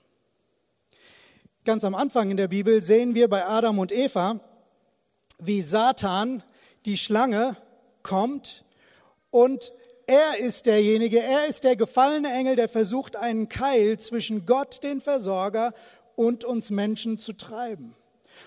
Ganz 1.64 1.84
am 1.84 1.94
Anfang 1.94 2.32
in 2.32 2.38
der 2.38 2.48
Bibel 2.48 2.82
sehen 2.82 3.14
wir 3.14 3.30
bei 3.30 3.46
Adam 3.46 3.78
und 3.78 3.92
Eva, 3.92 4.40
wie 5.38 5.62
Satan, 5.62 6.42
die 6.86 6.98
Schlange, 6.98 7.56
kommt 8.02 8.64
und 9.32 9.74
er 10.08 10.40
ist 10.40 10.66
derjenige, 10.66 11.22
er 11.22 11.46
ist 11.46 11.64
der 11.64 11.76
gefallene 11.76 12.34
Engel, 12.34 12.56
der 12.56 12.68
versucht, 12.68 13.16
einen 13.16 13.48
Keil 13.48 14.00
zwischen 14.00 14.46
Gott, 14.46 14.82
den 14.82 15.02
Versorger, 15.02 15.74
und 16.16 16.44
uns 16.44 16.70
Menschen 16.70 17.18
zu 17.18 17.34
treiben. 17.34 17.96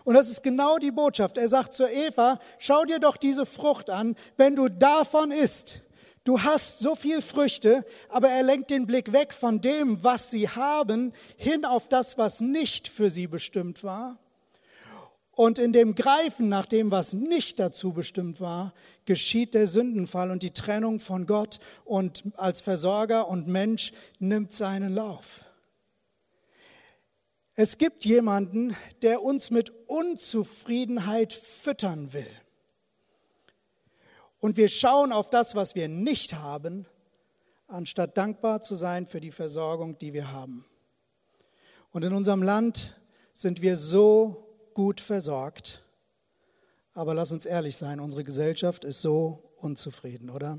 Und 0.04 0.14
das 0.14 0.28
ist 0.28 0.42
genau 0.42 0.78
die 0.78 0.90
Botschaft. 0.90 1.38
Er 1.38 1.48
sagt 1.48 1.72
zu 1.72 1.88
Eva, 1.88 2.38
schau 2.58 2.84
dir 2.84 2.98
doch 2.98 3.16
diese 3.16 3.46
Frucht 3.46 3.90
an, 3.90 4.16
wenn 4.36 4.56
du 4.56 4.68
davon 4.68 5.30
isst, 5.30 5.82
Du 6.24 6.40
hast 6.40 6.78
so 6.78 6.94
viel 6.94 7.20
Früchte, 7.20 7.84
aber 8.08 8.28
er 8.28 8.44
lenkt 8.44 8.70
den 8.70 8.86
Blick 8.86 9.12
weg 9.12 9.32
von 9.32 9.60
dem, 9.60 10.04
was 10.04 10.30
sie 10.30 10.48
haben, 10.48 11.12
hin 11.36 11.64
auf 11.64 11.88
das, 11.88 12.16
was 12.16 12.40
nicht 12.40 12.86
für 12.86 13.10
sie 13.10 13.26
bestimmt 13.26 13.82
war. 13.82 14.20
Und 15.34 15.58
in 15.58 15.72
dem 15.72 15.94
Greifen 15.94 16.48
nach 16.48 16.66
dem, 16.66 16.90
was 16.90 17.14
nicht 17.14 17.58
dazu 17.58 17.92
bestimmt 17.92 18.40
war, 18.40 18.74
geschieht 19.06 19.54
der 19.54 19.66
Sündenfall 19.66 20.30
und 20.30 20.42
die 20.42 20.52
Trennung 20.52 21.00
von 21.00 21.26
Gott 21.26 21.58
und 21.84 22.24
als 22.36 22.60
Versorger 22.60 23.28
und 23.28 23.48
Mensch 23.48 23.92
nimmt 24.18 24.52
seinen 24.52 24.94
Lauf. 24.94 25.46
Es 27.54 27.78
gibt 27.78 28.04
jemanden, 28.04 28.76
der 29.00 29.22
uns 29.22 29.50
mit 29.50 29.70
Unzufriedenheit 29.86 31.32
füttern 31.32 32.12
will. 32.12 32.26
Und 34.38 34.56
wir 34.56 34.68
schauen 34.68 35.12
auf 35.12 35.30
das, 35.30 35.54
was 35.54 35.74
wir 35.74 35.88
nicht 35.88 36.34
haben, 36.34 36.86
anstatt 37.68 38.18
dankbar 38.18 38.60
zu 38.60 38.74
sein 38.74 39.06
für 39.06 39.20
die 39.20 39.30
Versorgung, 39.30 39.96
die 39.98 40.12
wir 40.12 40.32
haben. 40.32 40.66
Und 41.90 42.04
in 42.04 42.12
unserem 42.12 42.42
Land 42.42 42.98
sind 43.32 43.62
wir 43.62 43.76
so 43.76 44.41
gut 44.74 45.00
versorgt. 45.00 45.84
Aber 46.94 47.14
lass 47.14 47.32
uns 47.32 47.46
ehrlich 47.46 47.76
sein, 47.76 48.00
unsere 48.00 48.22
Gesellschaft 48.22 48.84
ist 48.84 49.00
so 49.00 49.42
unzufrieden, 49.56 50.30
oder? 50.30 50.58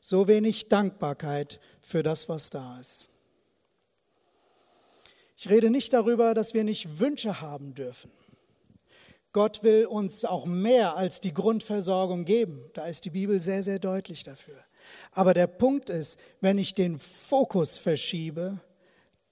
So 0.00 0.28
wenig 0.28 0.68
Dankbarkeit 0.68 1.60
für 1.80 2.02
das, 2.02 2.28
was 2.28 2.50
da 2.50 2.78
ist. 2.78 3.10
Ich 5.36 5.48
rede 5.48 5.70
nicht 5.70 5.92
darüber, 5.92 6.34
dass 6.34 6.52
wir 6.52 6.64
nicht 6.64 6.98
Wünsche 6.98 7.40
haben 7.40 7.74
dürfen. 7.74 8.10
Gott 9.32 9.62
will 9.62 9.86
uns 9.86 10.24
auch 10.24 10.46
mehr 10.46 10.96
als 10.96 11.20
die 11.20 11.32
Grundversorgung 11.32 12.24
geben. 12.24 12.64
Da 12.74 12.86
ist 12.86 13.04
die 13.04 13.10
Bibel 13.10 13.38
sehr, 13.40 13.62
sehr 13.62 13.78
deutlich 13.78 14.24
dafür. 14.24 14.56
Aber 15.12 15.34
der 15.34 15.46
Punkt 15.46 15.90
ist, 15.90 16.18
wenn 16.40 16.58
ich 16.58 16.74
den 16.74 16.98
Fokus 16.98 17.78
verschiebe, 17.78 18.58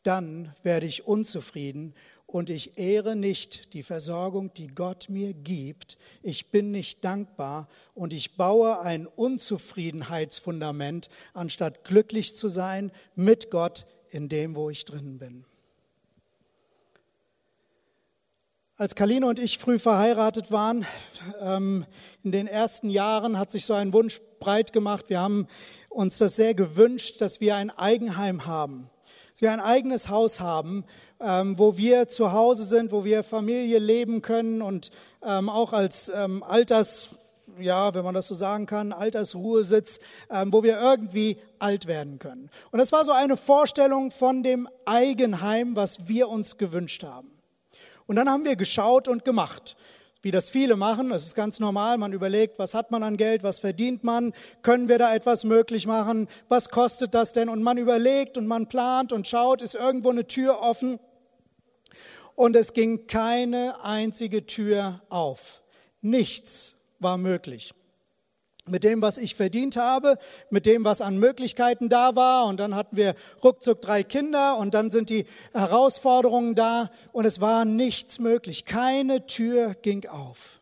dann 0.03 0.55
werde 0.63 0.87
ich 0.87 1.07
unzufrieden 1.07 1.95
und 2.27 2.51
ich 2.51 2.79
ehre 2.79 3.15
nicht 3.15 3.73
die 3.73 3.83
Versorgung, 3.83 4.53
die 4.55 4.69
Gott 4.69 5.09
mir 5.09 5.33
gibt. 5.33 5.97
Ich 6.23 6.51
bin 6.51 6.73
nicht 6.73 7.05
dankbar 7.05 7.69
und 7.95 8.13
ich 8.13 8.37
baue 8.37 8.81
ein 8.81 9.07
Unzufriedenheitsfundament, 9.07 11.09
anstatt 11.35 11.85
glücklich 11.85 12.35
zu 12.35 12.49
sein 12.49 12.91
mit 13.15 13.51
Gott 13.51 13.87
in 14.11 14.29
dem, 14.29 14.57
wo 14.57 14.71
ich 14.71 14.85
drin 14.85 15.19
bin. 15.19 15.45
Als 18.79 18.95
Kaline 18.95 19.27
und 19.27 19.39
ich 19.39 19.57
früh 19.57 19.79
verheiratet 19.79 20.51
waren, 20.51 20.85
ähm, 21.41 21.87
in 22.23 22.33
den 22.33 22.47
ersten 22.47 22.91
Jahren 22.91 23.39
hat 23.39 23.51
sich 23.51 23.65
so 23.65 23.73
ein 23.73 23.95
Wunsch 23.95 24.21
breit 24.39 24.75
gemacht. 24.75 25.09
Wir 25.09 25.21
haben 25.21 25.47
uns 25.89 26.19
das 26.19 26.37
sehr 26.37 26.53
gewünscht, 26.53 27.23
dass 27.23 27.41
wir 27.41 27.57
ein 27.57 27.71
Eigenheim 27.71 28.45
haben, 28.45 28.91
dass 29.37 29.43
wir 29.43 29.53
ein 29.53 29.61
eigenes 29.61 30.09
Haus 30.09 30.41
haben, 30.41 30.87
ähm, 31.21 31.59
wo 31.59 31.77
wir 31.77 32.09
zu 32.09 32.33
Hause 32.33 32.63
sind, 32.63 32.91
wo 32.91 33.05
wir 33.05 33.23
Familie 33.23 33.79
leben 33.79 34.23
können 34.23 34.63
und 34.63 34.91
ähm, 35.23 35.51
auch 35.51 35.75
als 35.75 36.09
Alters, 36.09 37.11
ja, 37.61 37.93
wenn 37.93 38.03
man 38.03 38.15
das 38.15 38.29
so 38.29 38.35
sagen 38.35 38.65
kann, 38.65 38.95
Altersruhesitz, 38.95 39.99
wo 40.47 40.63
wir 40.63 40.81
irgendwie 40.81 41.37
alt 41.59 41.87
werden 41.87 42.19
können. 42.19 42.49
Und 42.71 42.79
das 42.79 42.93
war 42.93 43.05
so 43.05 43.13
eine 43.13 43.37
Vorstellung 43.37 44.11
von 44.11 44.43
dem 44.43 44.71
Eigenheim, 44.87 45.77
was 45.77 46.09
wir 46.09 46.29
uns 46.29 46.57
gewünscht 46.57 47.03
haben. 47.03 47.31
Und 48.07 48.17
dann 48.17 48.31
haben 48.31 48.45
wir 48.47 48.57
geschaut 48.57 49.07
und 49.07 49.27
gemacht, 49.27 49.77
wie 50.27 50.33
das 50.33 50.51
viele 50.51 50.75
machen. 50.75 51.11
Das 51.11 51.23
ist 51.23 51.37
ganz 51.37 51.61
normal. 51.61 51.99
Man 51.99 52.13
überlegt, 52.13 52.59
was 52.59 52.75
hat 52.75 52.91
man 52.91 53.05
an 53.05 53.17
Geld, 53.17 53.45
was 53.45 53.61
verdient 53.61 54.03
man, 54.03 54.33
können 54.63 54.89
wir 54.89 54.99
da 54.99 55.15
etwas 55.15 55.45
möglich 55.45 55.87
machen, 55.87 56.27
was 56.49 56.69
kostet 56.69 57.15
das 57.15 57.33
denn? 57.33 57.49
Und 57.49 57.63
man 57.63 57.79
überlegt 57.79 58.37
und 58.37 58.49
man 58.49 58.69
plant 58.69 59.13
und 59.13 59.29
schaut, 59.29 59.63
ist 59.63 59.77
irgendwo 59.77 60.11
eine 60.11 60.27
Tür 60.27 60.59
offen. 60.61 60.99
Und 62.35 62.57
es 62.57 62.73
ging 62.73 63.07
keine 63.07 63.85
einzige 63.85 64.47
Tür 64.47 65.01
auf. 65.11 65.63
Nichts 66.01 66.75
war 66.99 67.19
möglich 67.19 67.73
mit 68.69 68.85
dem, 68.85 69.03
was 69.03 69.19
ich 69.19 69.35
verdient 69.35 69.77
habe, 69.77 70.19
mit 70.51 70.67
dem, 70.67 70.85
was 70.85 71.01
an 71.01 71.19
Möglichkeiten 71.19 71.89
da 71.89 72.17
war. 72.17 72.47
Und 72.47 72.59
dann 72.59 72.75
hatten 72.75 72.97
wir 72.97 73.15
ruckzuck 73.43 73.81
drei 73.81 74.03
Kinder 74.03 74.57
und 74.59 74.75
dann 74.75 74.91
sind 74.91 75.11
die 75.11 75.27
Herausforderungen 75.53 76.55
da 76.55 76.91
und 77.13 77.25
es 77.25 77.41
war 77.41 77.65
nichts 77.65 78.19
möglich. 78.19 78.65
Keine 78.65 79.27
Tür 79.27 79.75
ging 79.75 80.07
auf. 80.09 80.61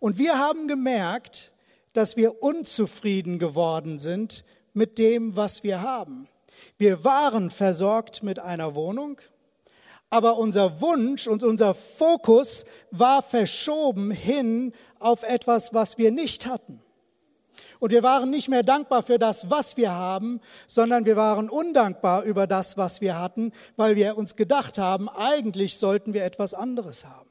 Und 0.00 0.18
wir 0.18 0.38
haben 0.38 0.68
gemerkt, 0.68 1.52
dass 1.94 2.16
wir 2.16 2.42
unzufrieden 2.42 3.38
geworden 3.38 3.98
sind 3.98 4.44
mit 4.74 4.98
dem, 4.98 5.36
was 5.36 5.62
wir 5.62 5.80
haben. 5.80 6.28
Wir 6.76 7.04
waren 7.04 7.50
versorgt 7.50 8.22
mit 8.22 8.38
einer 8.38 8.74
Wohnung, 8.74 9.20
aber 10.10 10.36
unser 10.36 10.80
Wunsch 10.80 11.26
und 11.26 11.42
unser 11.42 11.74
Fokus 11.74 12.64
war 12.90 13.22
verschoben 13.22 14.10
hin 14.10 14.72
auf 14.98 15.22
etwas, 15.22 15.72
was 15.72 15.98
wir 15.98 16.10
nicht 16.10 16.46
hatten. 16.46 16.83
Und 17.84 17.90
wir 17.90 18.02
waren 18.02 18.30
nicht 18.30 18.48
mehr 18.48 18.62
dankbar 18.62 19.02
für 19.02 19.18
das, 19.18 19.50
was 19.50 19.76
wir 19.76 19.90
haben, 19.90 20.40
sondern 20.66 21.04
wir 21.04 21.16
waren 21.16 21.50
undankbar 21.50 22.22
über 22.22 22.46
das, 22.46 22.78
was 22.78 23.02
wir 23.02 23.18
hatten, 23.18 23.52
weil 23.76 23.94
wir 23.94 24.16
uns 24.16 24.36
gedacht 24.36 24.78
haben, 24.78 25.10
eigentlich 25.10 25.76
sollten 25.76 26.14
wir 26.14 26.24
etwas 26.24 26.54
anderes 26.54 27.04
haben. 27.04 27.28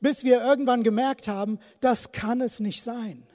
Bis 0.00 0.24
wir 0.24 0.40
irgendwann 0.40 0.82
gemerkt 0.82 1.28
haben, 1.28 1.58
das 1.82 2.10
kann 2.10 2.40
es 2.40 2.60
nicht 2.60 2.82
sein. 2.82 3.26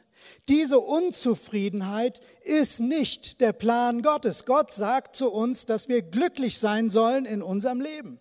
Diese 0.50 0.80
Unzufriedenheit 0.80 2.22
ist 2.42 2.80
nicht 2.80 3.40
der 3.40 3.54
Plan 3.54 4.02
Gottes. 4.02 4.46
Gott 4.46 4.72
sagt 4.72 5.16
zu 5.16 5.32
uns, 5.32 5.68
dass 5.68 5.90
wir 5.90 6.02
glücklich 6.02 6.58
sein 6.58 6.90
sollen 6.90 7.26
in 7.26 7.44
unserem 7.44 7.82
Leben. 7.82 8.20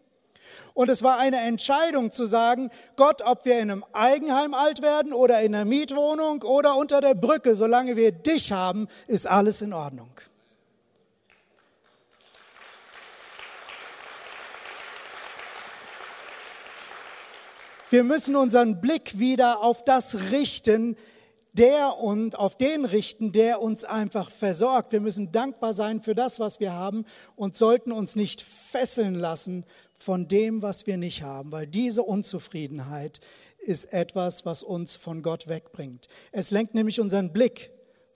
Und 0.75 0.91
es 0.91 1.03
war 1.03 1.19
eine 1.19 1.41
Entscheidung 1.41 2.11
zu 2.11 2.27
sagen, 2.27 2.71
Gott, 2.97 3.23
ob 3.23 3.45
wir 3.45 3.59
in 3.59 3.71
einem 3.71 3.85
Eigenheim 3.93 4.55
alt 4.55 4.83
werden 4.83 5.13
oder 5.13 5.41
in 5.41 5.55
einer 5.55 5.65
Mietwohnung 5.65 6.43
oder 6.43 6.77
unter 6.77 7.01
der 7.01 7.15
Brücke, 7.15 7.57
solange 7.57 7.97
wir 7.97 8.13
dich 8.13 8.53
haben, 8.53 8.89
ist 9.07 9.27
alles 9.27 9.63
in 9.63 9.73
Ordnung. 9.73 10.11
Wir 17.91 18.03
müssen 18.03 18.35
unseren 18.35 18.81
Blick 18.81 19.21
wieder 19.21 19.63
auf 19.63 19.85
das 19.85 20.17
richten, 20.33 20.97
der 21.53 21.99
und 21.99 22.37
auf 22.37 22.57
den 22.57 22.85
richten, 22.85 23.31
der 23.31 23.61
uns 23.63 23.85
einfach 23.85 24.33
versorgt. 24.33 24.91
Wir 24.91 25.01
müssen 25.01 25.31
dankbar 25.31 25.73
sein 25.73 26.01
für 26.01 26.17
das, 26.17 26.41
was 26.41 26.59
wir 26.59 26.73
haben 26.73 27.05
und 27.37 27.55
sollten 27.55 27.93
uns 27.93 28.17
nicht 28.17 28.43
fesseln 28.43 29.15
lassen 29.15 29.65
von 29.99 30.29
dem, 30.29 30.63
was 30.63 30.87
wir 30.87 30.97
nicht 30.97 31.23
haben, 31.23 31.53
weil 31.53 31.67
diese 31.67 32.03
Unzufriedenheit 32.03 33.21
ist 33.59 33.93
etwas, 33.93 34.45
was 34.45 34.63
uns 34.63 34.97
von 34.97 35.23
Gott 35.23 35.49
wegbringt. 35.49 36.09
Es 36.33 36.51
lenkt 36.51 36.75
nämlich 36.75 37.01
unseren 37.01 37.33
Blick 37.33 37.71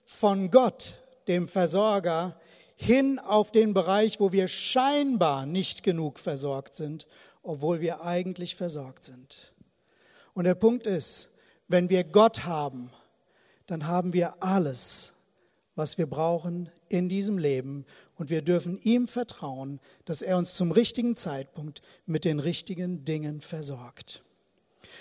von 0.05 0.51
Gott, 0.51 0.95
dem 1.27 1.49
Versorger, 1.49 2.39
hin 2.77 3.19
auf 3.19 3.51
den 3.51 3.75
Bereich, 3.75 4.21
wo 4.21 4.33
wir 4.33 4.47
scheinbar 4.49 5.47
nicht 5.47 5.83
genug 5.83 6.19
versorgt 6.19 6.75
sind, 6.75 7.07
obwohl 7.43 7.81
wir 7.81 8.03
eigentlich 8.03 8.55
versorgt 8.55 9.05
sind. 9.05 9.53
Und 10.33 10.45
der 10.45 10.55
Punkt 10.55 10.87
ist, 10.87 11.31
wenn 11.67 11.89
wir 11.89 12.05
Gott 12.05 12.45
haben, 12.45 12.91
dann 13.67 13.87
haben 13.87 14.13
wir 14.13 14.43
alles, 14.43 15.13
was 15.75 15.99
wir 15.99 16.07
brauchen 16.07 16.71
in 16.89 17.09
diesem 17.09 17.39
Leben 17.39 17.85
und 18.19 18.31
wir 18.31 18.43
dürfen 18.43 18.79
ihm 18.83 19.09
vertrauen, 19.09 19.81
dass 20.05 20.23
er 20.23 20.37
uns 20.37 20.55
zum 20.55 20.73
richtigen 20.73 21.17
Zeitpunkt 21.17 21.81
mit 22.05 22.25
den 22.25 22.41
richtigen 22.41 23.05
Dingen 23.05 23.41
versorgt. 23.41 24.23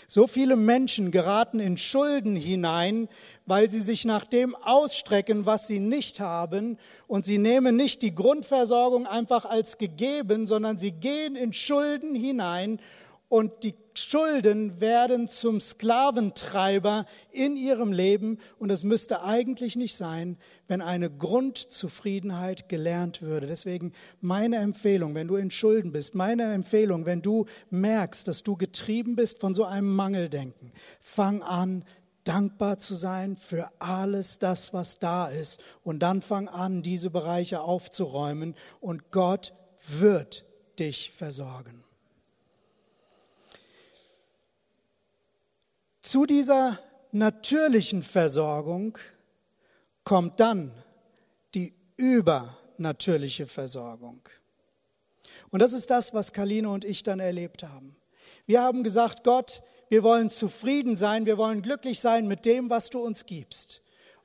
So 0.07 0.27
viele 0.27 0.55
Menschen 0.55 1.11
geraten 1.11 1.59
in 1.59 1.77
Schulden 1.77 2.35
hinein, 2.35 3.09
weil 3.45 3.69
sie 3.69 3.81
sich 3.81 4.05
nach 4.05 4.25
dem 4.25 4.55
ausstrecken, 4.55 5.45
was 5.45 5.67
sie 5.67 5.79
nicht 5.79 6.19
haben. 6.19 6.77
Und 7.07 7.25
sie 7.25 7.37
nehmen 7.37 7.75
nicht 7.75 8.01
die 8.01 8.15
Grundversorgung 8.15 9.07
einfach 9.07 9.45
als 9.45 9.77
gegeben, 9.77 10.45
sondern 10.45 10.77
sie 10.77 10.91
gehen 10.91 11.35
in 11.35 11.51
Schulden 11.51 12.15
hinein 12.15 12.79
und 13.29 13.63
die 13.63 13.75
Schulden 13.93 14.79
werden 14.79 15.27
zum 15.27 15.59
Sklaventreiber 15.59 17.05
in 17.31 17.57
ihrem 17.57 17.91
Leben 17.91 18.37
und 18.59 18.69
es 18.69 18.83
müsste 18.83 19.23
eigentlich 19.23 19.75
nicht 19.75 19.95
sein, 19.95 20.37
wenn 20.67 20.81
eine 20.81 21.09
Grundzufriedenheit 21.09 22.69
gelernt 22.69 23.21
würde. 23.21 23.47
Deswegen 23.47 23.91
meine 24.21 24.57
Empfehlung, 24.57 25.15
wenn 25.15 25.27
du 25.27 25.35
in 25.35 25.51
Schulden 25.51 25.91
bist, 25.91 26.15
meine 26.15 26.43
Empfehlung, 26.53 27.05
wenn 27.05 27.21
du 27.21 27.45
merkst, 27.69 28.27
dass 28.27 28.43
du 28.43 28.55
getrieben 28.55 29.15
bist 29.15 29.39
von 29.39 29.53
so 29.53 29.65
einem 29.65 29.93
Mangeldenken, 29.93 30.71
fang 30.99 31.41
an, 31.41 31.83
dankbar 32.23 32.77
zu 32.77 32.93
sein 32.93 33.35
für 33.35 33.69
alles 33.79 34.37
das, 34.37 34.73
was 34.73 34.99
da 34.99 35.27
ist 35.27 35.61
und 35.81 35.99
dann 35.99 36.21
fang 36.21 36.47
an, 36.47 36.83
diese 36.83 37.09
Bereiche 37.09 37.61
aufzuräumen 37.61 38.55
und 38.79 39.11
Gott 39.11 39.53
wird 39.99 40.45
dich 40.77 41.11
versorgen. 41.11 41.86
Zu 46.07 46.25
dieser 46.25 46.79
natürlichen 47.11 48.01
Versorgung 48.01 48.97
kommt 50.05 50.39
dann 50.39 50.71
die 51.53 51.73
übernatürliche 51.97 53.45
Versorgung. 53.45 54.21
Und 55.49 55.61
das 55.61 55.73
ist 55.73 55.89
das, 55.89 56.13
was 56.13 56.31
Kaline 56.31 56.69
und 56.69 56.85
ich 56.85 57.03
dann 57.03 57.19
erlebt 57.19 57.63
haben. 57.63 57.97
Wir 58.45 58.61
haben 58.61 58.83
gesagt, 58.83 59.25
Gott, 59.25 59.61
wir 59.89 60.01
wollen 60.01 60.29
zufrieden 60.29 60.95
sein, 60.95 61.25
wir 61.25 61.37
wollen 61.37 61.61
glücklich 61.61 61.99
sein 61.99 62.25
mit 62.25 62.45
dem, 62.45 62.69
was 62.69 62.89
du 62.89 62.99
uns 62.99 63.25
gibst. 63.25 63.81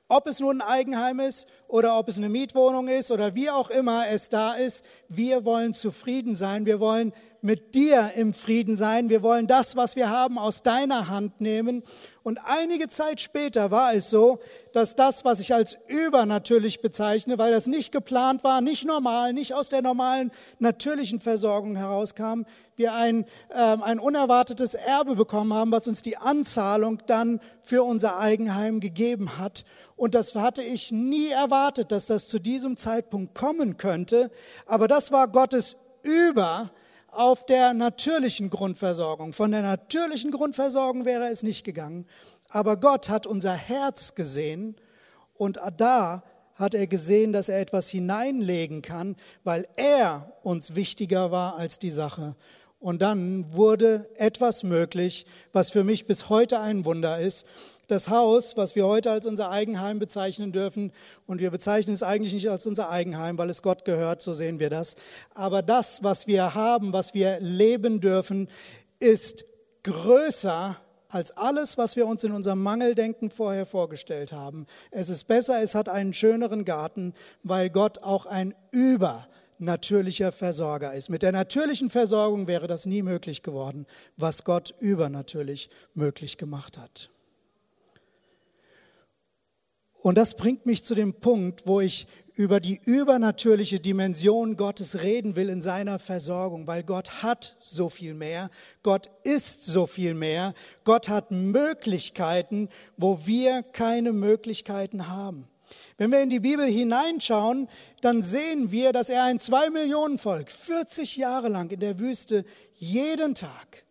Ob 0.07 0.25
es 0.27 0.39
nun 0.39 0.61
ein 0.61 0.67
Eigenheim 0.69 1.19
ist 1.19 1.49
oder 1.67 1.99
ob 1.99 2.07
es 2.07 2.17
eine 2.17 2.29
Mietwohnung 2.29 2.87
ist 2.87 3.11
oder 3.11 3.35
wie 3.35 3.49
auch 3.49 3.69
immer 3.69 4.07
es 4.07 4.29
da 4.29 4.53
ist, 4.53 4.85
wir 5.09 5.43
wollen 5.43 5.73
zufrieden 5.73 6.33
sein, 6.33 6.65
wir 6.65 6.79
wollen 6.79 7.11
mit 7.43 7.75
dir 7.75 8.11
im 8.15 8.33
Frieden 8.33 8.77
sein. 8.77 9.09
Wir 9.09 9.21
wollen 9.21 9.47
das, 9.47 9.75
was 9.75 9.97
wir 9.97 10.09
haben, 10.09 10.39
aus 10.39 10.63
deiner 10.63 11.09
Hand 11.09 11.41
nehmen. 11.41 11.83
Und 12.23 12.39
einige 12.45 12.87
Zeit 12.87 13.19
später 13.19 13.69
war 13.69 13.93
es 13.93 14.09
so, 14.09 14.39
dass 14.71 14.95
das, 14.95 15.25
was 15.25 15.41
ich 15.41 15.53
als 15.53 15.77
übernatürlich 15.87 16.81
bezeichne, 16.81 17.37
weil 17.37 17.51
das 17.51 17.67
nicht 17.67 17.91
geplant 17.91 18.45
war, 18.45 18.61
nicht 18.61 18.85
normal, 18.85 19.33
nicht 19.33 19.53
aus 19.53 19.67
der 19.67 19.81
normalen 19.81 20.31
natürlichen 20.59 21.19
Versorgung 21.19 21.75
herauskam, 21.75 22.43
wir 22.77 22.93
ein, 22.93 23.25
äh, 23.49 23.57
ein 23.57 23.99
unerwartetes 23.99 24.73
Erbe 24.73 25.17
bekommen 25.17 25.53
haben, 25.53 25.73
was 25.73 25.89
uns 25.89 26.01
die 26.01 26.15
Anzahlung 26.15 26.99
dann 27.07 27.41
für 27.61 27.83
unser 27.83 28.19
Eigenheim 28.19 28.79
gegeben 28.79 29.37
hat. 29.37 29.65
Und 29.97 30.15
das 30.15 30.33
hatte 30.33 30.63
ich 30.63 30.93
nie 30.93 31.27
erwartet, 31.27 31.91
dass 31.91 32.05
das 32.05 32.29
zu 32.29 32.39
diesem 32.39 32.77
Zeitpunkt 32.77 33.35
kommen 33.35 33.75
könnte. 33.75 34.31
Aber 34.65 34.87
das 34.87 35.11
war 35.11 35.27
Gottes 35.27 35.75
über 36.03 36.71
auf 37.15 37.45
der 37.45 37.73
natürlichen 37.73 38.49
Grundversorgung. 38.49 39.33
Von 39.33 39.51
der 39.51 39.61
natürlichen 39.61 40.31
Grundversorgung 40.31 41.05
wäre 41.05 41.27
es 41.27 41.43
nicht 41.43 41.63
gegangen. 41.63 42.05
Aber 42.49 42.77
Gott 42.77 43.09
hat 43.09 43.25
unser 43.25 43.53
Herz 43.53 44.15
gesehen 44.15 44.75
und 45.35 45.59
da 45.77 46.23
hat 46.55 46.75
er 46.75 46.87
gesehen, 46.87 47.33
dass 47.33 47.49
er 47.49 47.59
etwas 47.59 47.89
hineinlegen 47.89 48.81
kann, 48.81 49.15
weil 49.43 49.67
er 49.75 50.37
uns 50.43 50.75
wichtiger 50.75 51.31
war 51.31 51.55
als 51.55 51.79
die 51.79 51.91
Sache. 51.91 52.35
Und 52.79 53.01
dann 53.01 53.53
wurde 53.53 54.09
etwas 54.15 54.63
möglich, 54.63 55.25
was 55.53 55.71
für 55.71 55.83
mich 55.83 56.05
bis 56.05 56.29
heute 56.29 56.59
ein 56.59 56.85
Wunder 56.85 57.19
ist 57.19 57.47
das 57.87 58.09
Haus, 58.09 58.57
was 58.57 58.75
wir 58.75 58.85
heute 58.85 59.11
als 59.11 59.25
unser 59.25 59.51
Eigenheim 59.51 59.99
bezeichnen 59.99 60.51
dürfen, 60.51 60.91
und 61.25 61.39
wir 61.39 61.51
bezeichnen 61.51 61.93
es 61.93 62.03
eigentlich 62.03 62.33
nicht 62.33 62.49
als 62.49 62.65
unser 62.65 62.89
Eigenheim, 62.89 63.37
weil 63.37 63.49
es 63.49 63.61
Gott 63.61 63.85
gehört, 63.85 64.21
so 64.21 64.33
sehen 64.33 64.59
wir 64.59 64.69
das. 64.69 64.95
Aber 65.33 65.61
das, 65.61 66.03
was 66.03 66.27
wir 66.27 66.55
haben, 66.55 66.93
was 66.93 67.13
wir 67.13 67.39
leben 67.39 67.99
dürfen, 67.99 68.47
ist 68.99 69.45
größer 69.83 70.77
als 71.09 71.31
alles, 71.37 71.77
was 71.77 71.95
wir 71.95 72.07
uns 72.07 72.23
in 72.23 72.31
unserem 72.31 72.61
Mangeldenken 72.63 73.29
vorher 73.29 73.65
vorgestellt 73.65 74.31
haben. 74.31 74.65
Es 74.89 75.09
ist 75.09 75.27
besser, 75.27 75.61
es 75.61 75.75
hat 75.75 75.87
einen 75.87 76.13
schöneren 76.13 76.65
Garten, 76.65 77.13
weil 77.43 77.69
Gott 77.69 77.99
auch 77.99 78.25
ein 78.25 78.55
übernatürlicher 78.71 80.31
Versorger 80.31 80.93
ist. 80.93 81.09
Mit 81.09 81.21
der 81.21 81.31
natürlichen 81.31 81.91
Versorgung 81.91 82.47
wäre 82.47 82.65
das 82.65 82.87
nie 82.87 83.03
möglich 83.03 83.43
geworden, 83.43 83.85
was 84.17 84.43
Gott 84.43 84.73
übernatürlich 84.79 85.69
möglich 85.93 86.37
gemacht 86.37 86.79
hat. 86.79 87.12
Und 90.03 90.17
das 90.17 90.35
bringt 90.35 90.65
mich 90.65 90.83
zu 90.83 90.95
dem 90.95 91.13
Punkt, 91.13 91.65
wo 91.65 91.79
ich 91.79 92.07
über 92.33 92.59
die 92.59 92.81
übernatürliche 92.83 93.79
Dimension 93.79 94.57
Gottes 94.57 95.01
reden 95.01 95.37
will 95.37 95.47
in 95.47 95.61
seiner 95.61 95.97
Versorgung, 95.97 96.67
weil 96.67 96.83
Gott 96.83 97.23
hat 97.23 97.55
so 97.57 97.87
viel 97.87 98.13
mehr, 98.13 98.49
Gott 98.81 99.09
ist 99.23 99.65
so 99.65 99.87
viel 99.87 100.13
mehr, 100.13 100.55
Gott 100.83 101.07
hat 101.07 101.31
Möglichkeiten, 101.31 102.67
wo 102.97 103.25
wir 103.25 103.63
keine 103.63 104.11
Möglichkeiten 104.11 105.07
haben. 105.07 105.47
Wenn 105.97 106.11
wir 106.11 106.21
in 106.21 106.29
die 106.29 106.41
Bibel 106.41 106.65
hineinschauen, 106.65 107.69
dann 108.01 108.21
sehen 108.21 108.73
wir, 108.73 108.91
dass 108.91 109.07
er 109.07 109.23
ein 109.23 109.39
zwei 109.39 109.69
Millionen 109.69 110.17
Volk 110.17 110.51
40 110.51 111.15
Jahre 111.15 111.47
lang 111.47 111.71
in 111.71 111.79
der 111.79 111.99
Wüste 111.99 112.43
jeden 112.73 113.35
Tag 113.35 113.85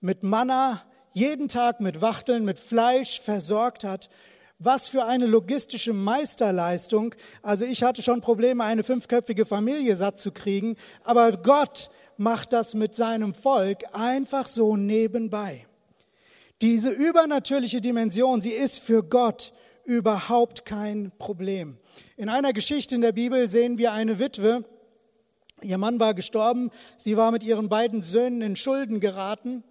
mit 0.00 0.22
Manna, 0.22 0.84
jeden 1.10 1.48
Tag 1.48 1.80
mit 1.80 2.00
Wachteln, 2.00 2.44
mit 2.44 2.60
Fleisch 2.60 3.20
versorgt 3.20 3.82
hat 3.82 4.08
was 4.58 4.88
für 4.88 5.04
eine 5.04 5.26
logistische 5.26 5.92
Meisterleistung. 5.92 7.14
Also 7.42 7.64
ich 7.64 7.82
hatte 7.82 8.02
schon 8.02 8.20
Probleme, 8.20 8.64
eine 8.64 8.84
fünfköpfige 8.84 9.46
Familie 9.46 9.96
satt 9.96 10.18
zu 10.18 10.32
kriegen, 10.32 10.76
aber 11.04 11.32
Gott 11.32 11.90
macht 12.16 12.52
das 12.52 12.74
mit 12.74 12.94
seinem 12.94 13.34
Volk 13.34 13.84
einfach 13.92 14.46
so 14.46 14.76
nebenbei. 14.76 15.66
Diese 16.62 16.90
übernatürliche 16.90 17.82
Dimension, 17.82 18.40
sie 18.40 18.50
ist 18.50 18.80
für 18.80 19.02
Gott 19.02 19.52
überhaupt 19.84 20.64
kein 20.64 21.12
Problem. 21.18 21.76
In 22.16 22.30
einer 22.30 22.54
Geschichte 22.54 22.94
in 22.94 23.02
der 23.02 23.12
Bibel 23.12 23.48
sehen 23.48 23.76
wir 23.76 23.92
eine 23.92 24.18
Witwe, 24.18 24.64
ihr 25.62 25.78
Mann 25.78 26.00
war 26.00 26.14
gestorben, 26.14 26.70
sie 26.96 27.16
war 27.18 27.30
mit 27.30 27.42
ihren 27.42 27.68
beiden 27.68 28.00
Söhnen 28.00 28.40
in 28.40 28.56
Schulden 28.56 29.00
geraten 29.00 29.64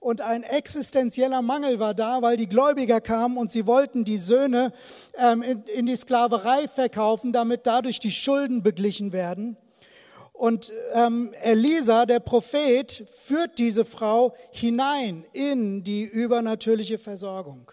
und 0.00 0.22
ein 0.22 0.42
existenzieller 0.42 1.42
Mangel 1.42 1.78
war 1.78 1.92
da, 1.92 2.22
weil 2.22 2.38
die 2.38 2.48
Gläubiger 2.48 3.02
kamen 3.02 3.36
und 3.36 3.50
sie 3.50 3.66
wollten 3.66 4.02
die 4.02 4.16
Söhne 4.16 4.72
ähm, 5.14 5.42
in, 5.42 5.62
in 5.64 5.86
die 5.86 5.94
Sklaverei 5.94 6.66
verkaufen, 6.68 7.32
damit 7.32 7.66
dadurch 7.66 8.00
die 8.00 8.10
Schulden 8.10 8.62
beglichen 8.62 9.12
werden. 9.12 9.58
Und 10.32 10.72
ähm, 10.94 11.34
Elisa, 11.42 12.06
der 12.06 12.20
Prophet, 12.20 13.04
führt 13.14 13.58
diese 13.58 13.84
Frau 13.84 14.34
hinein 14.50 15.26
in 15.34 15.84
die 15.84 16.04
übernatürliche 16.04 16.96
Versorgung. 16.96 17.70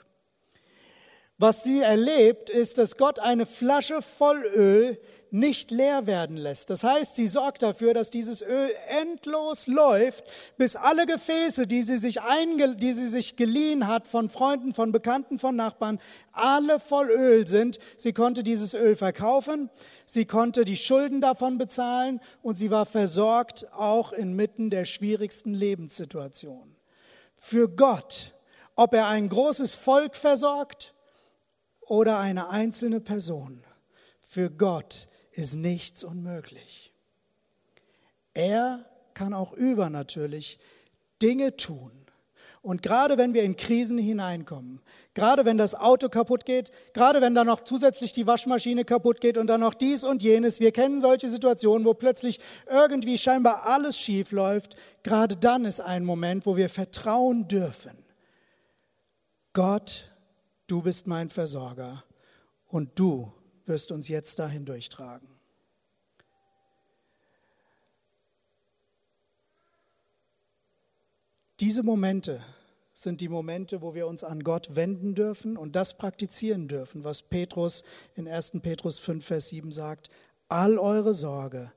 Was 1.38 1.63
sie 1.63 1.80
erlebt, 1.80 2.50
ist, 2.50 2.78
dass 2.78 2.98
Gott 2.98 3.20
eine 3.20 3.46
Flasche 3.46 4.02
voll 4.02 4.44
Öl 4.54 5.00
nicht 5.32 5.72
leer 5.72 6.08
werden 6.08 6.38
lässt. 6.38 6.70
Das 6.70 6.84
heißt, 6.84 7.16
sie 7.16 7.28
sorgt 7.28 7.63
dafür, 7.63 7.94
dass 7.94 8.10
dieses 8.10 8.42
Öl 8.42 8.70
endlos 9.02 9.68
läuft, 9.68 10.26
bis 10.58 10.76
alle 10.76 11.06
Gefäße, 11.06 11.68
die 11.68 11.84
sie 11.84 11.98
sich, 11.98 12.22
einge 12.22 12.76
die 12.76 12.94
sie 12.94 13.08
sich 13.08 13.36
geliehen 13.36 13.88
hat 13.88 14.08
von 14.08 14.30
Freunden, 14.30 14.74
von 14.74 14.92
Bekannten, 14.92 15.40
von 15.40 15.56
Nachbarn, 15.56 16.00
alle 16.32 16.80
voll 16.80 17.10
Öl 17.10 17.48
sind. 17.48 17.80
Sie 17.98 18.13
konnte 18.13 18.44
dieses 18.44 18.74
Öl 18.74 18.96
verkaufen, 18.96 19.70
sie 20.06 20.26
konnte 20.26 20.66
die 20.66 20.78
Schulden 20.78 21.22
davon 21.22 21.58
bezahlen 21.58 22.20
und 22.42 22.58
sie 22.58 22.72
war 22.72 22.86
versorgt 22.86 23.68
auch 23.74 24.13
inmitten 24.13 24.70
der 24.70 24.86
schwierigsten 24.86 25.54
Lebenssituation. 25.54 26.76
Für 27.36 27.70
Gott, 27.70 28.34
ob 28.76 28.94
er 28.94 29.08
ein 29.08 29.30
großes 29.30 29.76
Volk 29.76 30.16
versorgt, 30.16 30.94
oder 31.88 32.20
eine 32.20 32.50
einzelne 32.50 33.00
Person. 33.00 33.63
Für 34.20 34.52
Gott 34.52 35.07
ist 35.38 35.56
nichts 35.56 36.04
unmöglich. 36.04 36.91
Er 38.34 38.86
kann 39.13 39.34
auch 39.34 39.54
übernatürlich 39.54 40.60
Dinge 41.21 41.56
tun. 41.56 41.91
Und 42.62 42.82
gerade 42.82 43.17
wenn 43.17 43.34
wir 43.34 43.43
in 43.43 43.56
Krisen 43.56 43.97
hineinkommen, 43.97 44.82
gerade 45.13 45.45
wenn 45.45 45.58
das 45.58 45.73
Auto 45.73 46.10
kaputt 46.10 46.43
geht, 46.45 46.71
gerade 46.93 47.21
wenn 47.21 47.34
dann 47.34 47.47
noch 47.47 47.62
zusätzlich 47.62 48.12
die 48.12 48.28
Waschmaschine 48.28 48.84
kaputt 48.84 49.21
geht 49.21 49.38
und 49.38 49.47
dann 49.47 49.62
noch 49.62 49.73
dies 49.73 50.04
und 50.04 50.21
jenes, 50.21 50.60
wir 50.60 50.71
kennen 50.71 51.00
solche 51.00 51.30
Situationen, 51.30 51.86
wo 51.88 51.93
plötzlich 51.93 52.39
irgendwie 52.69 53.17
scheinbar 53.17 53.65
alles 53.65 53.97
schief 53.97 54.32
läuft, 54.32 54.76
gerade 55.04 55.38
dann 55.38 55.65
ist 55.65 55.80
ein 55.80 56.04
Moment, 56.04 56.45
wo 56.45 56.58
wir 56.58 56.69
vertrauen 56.69 57.47
dürfen. 57.47 57.97
Gott 59.54 60.12
du 60.67 60.82
bist 60.82 61.08
mein 61.08 61.30
Versorger 61.30 62.04
und 62.67 63.00
du 63.00 63.32
wirst 63.67 63.91
uns 63.91 64.08
jetzt 64.08 64.39
dahin 64.39 64.65
durchtragen. 64.65 65.27
Diese 71.60 71.82
Momente 71.82 72.39
sind 72.93 73.21
die 73.21 73.30
Momente, 73.30 73.82
wo 73.82 73.93
wir 73.93 74.08
uns 74.08 74.23
an 74.23 74.43
Gott 74.43 74.75
wenden 74.75 75.13
dürfen 75.13 75.56
und 75.56 75.75
das 75.75 75.97
praktizieren 75.97 76.67
dürfen, 76.67 77.03
was 77.03 77.21
Petrus 77.21 77.84
in 78.15 78.27
1. 78.27 78.53
Petrus 78.62 78.97
5, 78.99 79.25
Vers 79.25 79.49
7 79.49 79.71
sagt. 79.71 80.10
All 80.49 80.80
eure 80.80 81.13
Sorge 81.13 81.71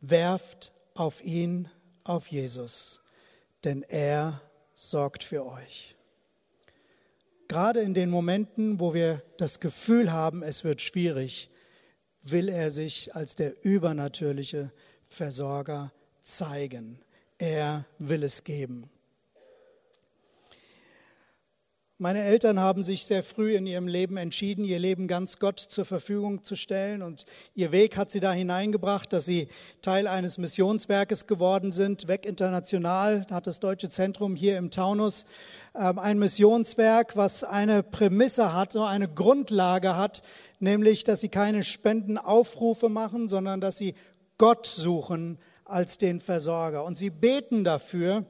werft 0.00 0.72
auf 0.94 1.22
ihn, 1.24 1.68
auf 2.02 2.28
Jesus, 2.28 3.02
denn 3.62 3.82
er 3.82 4.40
sorgt 4.74 5.22
für 5.22 5.46
euch. 5.46 5.93
Gerade 7.48 7.80
in 7.80 7.94
den 7.94 8.10
Momenten, 8.10 8.80
wo 8.80 8.94
wir 8.94 9.22
das 9.38 9.60
Gefühl 9.60 10.12
haben, 10.12 10.42
es 10.42 10.64
wird 10.64 10.80
schwierig, 10.80 11.50
will 12.22 12.48
er 12.48 12.70
sich 12.70 13.14
als 13.14 13.34
der 13.34 13.64
übernatürliche 13.64 14.72
Versorger 15.06 15.92
zeigen. 16.22 16.98
Er 17.38 17.84
will 17.98 18.22
es 18.22 18.44
geben. 18.44 18.88
Meine 21.98 22.24
Eltern 22.24 22.58
haben 22.58 22.82
sich 22.82 23.06
sehr 23.06 23.22
früh 23.22 23.54
in 23.54 23.68
ihrem 23.68 23.86
Leben 23.86 24.16
entschieden, 24.16 24.64
ihr 24.64 24.80
Leben 24.80 25.06
ganz 25.06 25.38
Gott 25.38 25.60
zur 25.60 25.84
Verfügung 25.84 26.42
zu 26.42 26.56
stellen. 26.56 27.02
Und 27.02 27.24
ihr 27.54 27.70
Weg 27.70 27.96
hat 27.96 28.10
sie 28.10 28.18
da 28.18 28.32
hineingebracht, 28.32 29.12
dass 29.12 29.26
sie 29.26 29.46
Teil 29.80 30.08
eines 30.08 30.36
Missionswerkes 30.36 31.28
geworden 31.28 31.70
sind. 31.70 32.08
Weg 32.08 32.26
international 32.26 33.24
hat 33.30 33.46
das 33.46 33.60
Deutsche 33.60 33.90
Zentrum 33.90 34.34
hier 34.34 34.58
im 34.58 34.72
Taunus 34.72 35.24
ähm, 35.76 36.00
ein 36.00 36.18
Missionswerk, 36.18 37.16
was 37.16 37.44
eine 37.44 37.84
Prämisse 37.84 38.52
hat, 38.52 38.72
so 38.72 38.82
eine 38.82 39.06
Grundlage 39.06 39.96
hat, 39.96 40.22
nämlich, 40.58 41.04
dass 41.04 41.20
sie 41.20 41.28
keine 41.28 41.62
Spendenaufrufe 41.62 42.88
machen, 42.88 43.28
sondern 43.28 43.60
dass 43.60 43.78
sie 43.78 43.94
Gott 44.36 44.66
suchen 44.66 45.38
als 45.64 45.96
den 45.96 46.18
Versorger. 46.18 46.84
Und 46.84 46.98
sie 46.98 47.10
beten 47.10 47.62
dafür, 47.62 48.26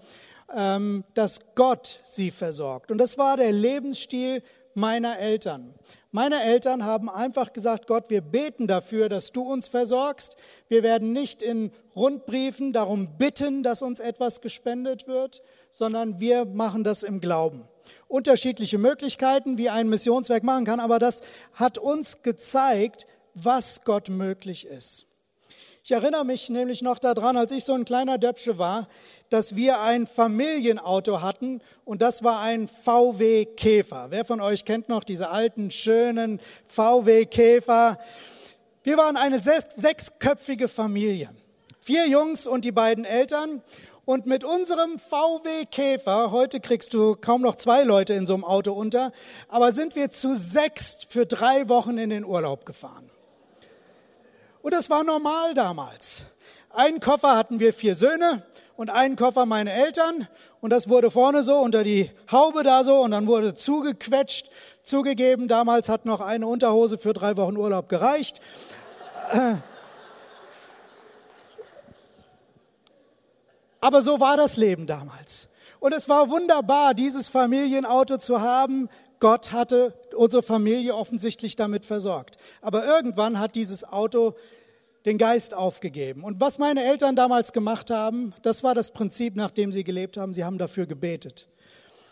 dass 0.55 1.40
Gott 1.55 2.01
sie 2.05 2.31
versorgt. 2.31 2.90
Und 2.90 2.99
das 2.99 3.19
war 3.19 3.37
der 3.37 3.53
Lebensstil 3.53 4.43
meiner 4.75 5.19
Eltern. 5.19 5.75
Meine 6.11 6.45
Eltern 6.45 6.85
haben 6.85 7.11
einfach 7.11 7.53
gesagt, 7.53 7.88
Gott, 7.88 8.09
wir 8.09 8.21
beten 8.21 8.69
dafür, 8.69 9.09
dass 9.09 9.33
du 9.33 9.43
uns 9.43 9.67
versorgst. 9.67 10.37
Wir 10.69 10.85
werden 10.85 11.12
nicht 11.12 11.43
in 11.43 11.73
Rundbriefen 11.97 12.73
darum 12.73 13.19
bitten, 13.19 13.64
dass 13.64 13.83
uns 13.83 13.99
etwas 13.99 14.40
gespendet 14.40 15.09
wird, 15.09 15.43
sondern 15.71 16.21
wir 16.21 16.45
machen 16.45 16.85
das 16.85 17.03
im 17.03 17.21
Glauben. 17.21 17.64
Unterschiedliche 18.07 18.79
Möglichkeiten, 18.79 19.59
wie 19.59 19.71
ein 19.71 19.88
Missionswerk 19.88 20.45
machen 20.45 20.64
kann, 20.64 20.79
aber 20.79 21.01
das 21.01 21.23
hat 21.53 21.79
uns 21.79 22.23
gezeigt, 22.23 23.07
was 23.35 23.83
Gott 23.85 24.09
möglich 24.09 24.67
ist. 24.69 25.07
Ich 25.83 25.90
erinnere 25.90 26.25
mich 26.25 26.49
nämlich 26.49 26.81
noch 26.81 26.99
daran, 26.99 27.37
als 27.37 27.53
ich 27.53 27.64
so 27.64 27.75
ein 27.75 27.85
kleiner 27.85 28.19
Döpsche 28.19 28.57
war, 28.59 28.87
dass 29.35 29.57
wir 29.57 29.81
ein 29.81 30.07
Familienauto 30.07 31.20
hatten 31.20 31.61
und 31.85 32.03
das 32.03 32.23
war 32.23 32.38
ein 32.38 32.68
VW 32.68 33.44
Käfer. 33.47 34.07
Wer 34.11 34.25
von 34.25 34.40
euch 34.40 34.64
kennt 34.64 34.88
noch 34.88 35.03
diese 35.03 35.29
alten, 35.29 35.73
schönen 35.73 36.40
VW 36.68 37.27
Käfer? 37.27 37.99
Wir 38.85 38.97
waren 38.97 39.16
eine 39.16 39.40
sechsköpfige 39.40 40.68
Familie. 40.68 41.31
Vier 41.81 42.07
Jungs 42.07 42.47
und 42.47 42.64
die 42.64 42.70
beiden 42.70 43.05
Eltern. 43.05 43.61
Und 44.05 44.27
mit 44.27 44.44
unserem 44.44 45.01
VW 45.01 45.64
Käfer, 45.68 46.31
heute 46.31 46.61
kriegst 46.61 46.94
du 46.94 47.16
kaum 47.16 47.42
noch 47.42 47.57
zwei 47.57 47.83
Leute 47.83 48.14
in 48.14 48.27
so 48.27 48.35
einem 48.35 48.44
Auto 48.44 48.73
unter, 48.73 49.11
aber 49.49 49.73
sind 49.73 49.97
wir 49.97 50.11
zu 50.11 50.37
sechs 50.37 50.99
für 51.09 51.27
drei 51.27 51.68
Wochen 51.68 51.99
in 51.99 52.11
den 52.11 52.25
Urlaub 52.25 52.66
gefahren. 52.66 53.11
Und 54.62 54.73
das 54.75 54.90
war 54.90 55.03
normal 55.03 55.55
damals. 55.55 56.23
Einen 56.70 57.01
Koffer 57.01 57.35
hatten 57.35 57.59
wir 57.59 57.73
vier 57.73 57.97
Söhne 57.97 58.44
und 58.77 58.91
einen 58.91 59.17
Koffer 59.17 59.47
meine 59.47 59.73
Eltern. 59.73 60.29
Und 60.61 60.71
das 60.71 60.89
wurde 60.89 61.11
vorne 61.11 61.43
so 61.43 61.59
unter 61.59 61.85
die 61.85 62.11
Haube 62.31 62.63
da 62.63 62.85
so 62.85 63.01
und 63.01 63.11
dann 63.13 63.27
wurde 63.27 63.55
zugequetscht, 63.55 64.49
zugegeben. 64.83 65.49
Damals 65.49 65.89
hat 65.89 66.07
noch 66.07 66.21
eine 66.21 66.47
Unterhose 66.47 66.99
für 66.99 67.13
drei 67.13 67.37
Wochen 67.37 67.57
Urlaub 67.57 67.89
gereicht. 67.89 68.41
Aber 73.81 74.03
so 74.03 74.21
war 74.21 74.37
das 74.37 74.57
Leben 74.57 74.87
damals. 74.87 75.49
Und 75.79 75.93
es 75.93 76.09
war 76.09 76.31
wunderbar, 76.31 76.95
dieses 76.95 77.29
Familienauto 77.29 78.17
zu 78.17 78.41
haben. 78.41 78.89
Gott 79.21 79.53
hatte 79.53 79.93
unsere 80.17 80.43
Familie 80.43 80.95
offensichtlich 80.95 81.57
damit 81.57 81.85
versorgt. 81.85 82.39
Aber 82.63 82.87
irgendwann 82.87 83.39
hat 83.39 83.55
dieses 83.55 83.85
Auto 83.85 84.35
den 85.05 85.19
Geist 85.19 85.55
aufgegeben. 85.55 86.25
Und 86.25 86.40
was 86.40 86.59
meine 86.59 86.85
Eltern 86.85 87.14
damals 87.17 87.53
gemacht 87.53 87.90
haben, 87.90 88.33
das 88.43 88.62
war 88.62 88.75
das 88.75 88.93
Prinzip, 88.93 89.37
nach 89.37 89.51
dem 89.51 89.71
sie 89.71 89.85
gelebt 89.85 90.17
haben. 90.17 90.33
Sie 90.33 90.45
haben 90.45 90.59
dafür 90.59 90.87
gebetet. 90.87 91.49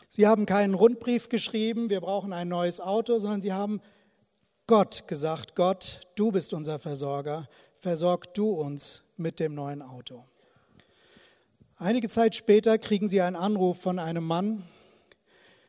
Sie 0.09 0.27
haben 0.27 0.45
keinen 0.45 0.75
Rundbrief 0.75 1.31
geschrieben, 1.31 1.89
wir 1.89 2.03
brauchen 2.03 2.35
ein 2.35 2.49
neues 2.49 2.81
Auto, 2.81 3.17
sondern 3.17 3.41
sie 3.41 3.55
haben 3.55 3.81
Gott 4.67 5.09
gesagt, 5.09 5.57
Gott, 5.57 6.01
du 6.17 6.31
bist 6.31 6.53
unser 6.53 6.79
Versorger, 6.79 7.49
versorg 7.81 8.35
du 8.35 8.51
uns 8.51 9.03
mit 9.17 9.41
dem 9.41 9.55
neuen 9.55 9.81
Auto. 9.81 10.25
Einige 11.77 12.11
Zeit 12.11 12.37
später 12.37 12.77
kriegen 12.77 13.09
sie 13.09 13.23
einen 13.23 13.37
Anruf 13.37 13.81
von 13.81 13.99
einem 13.99 14.25
Mann, 14.25 14.65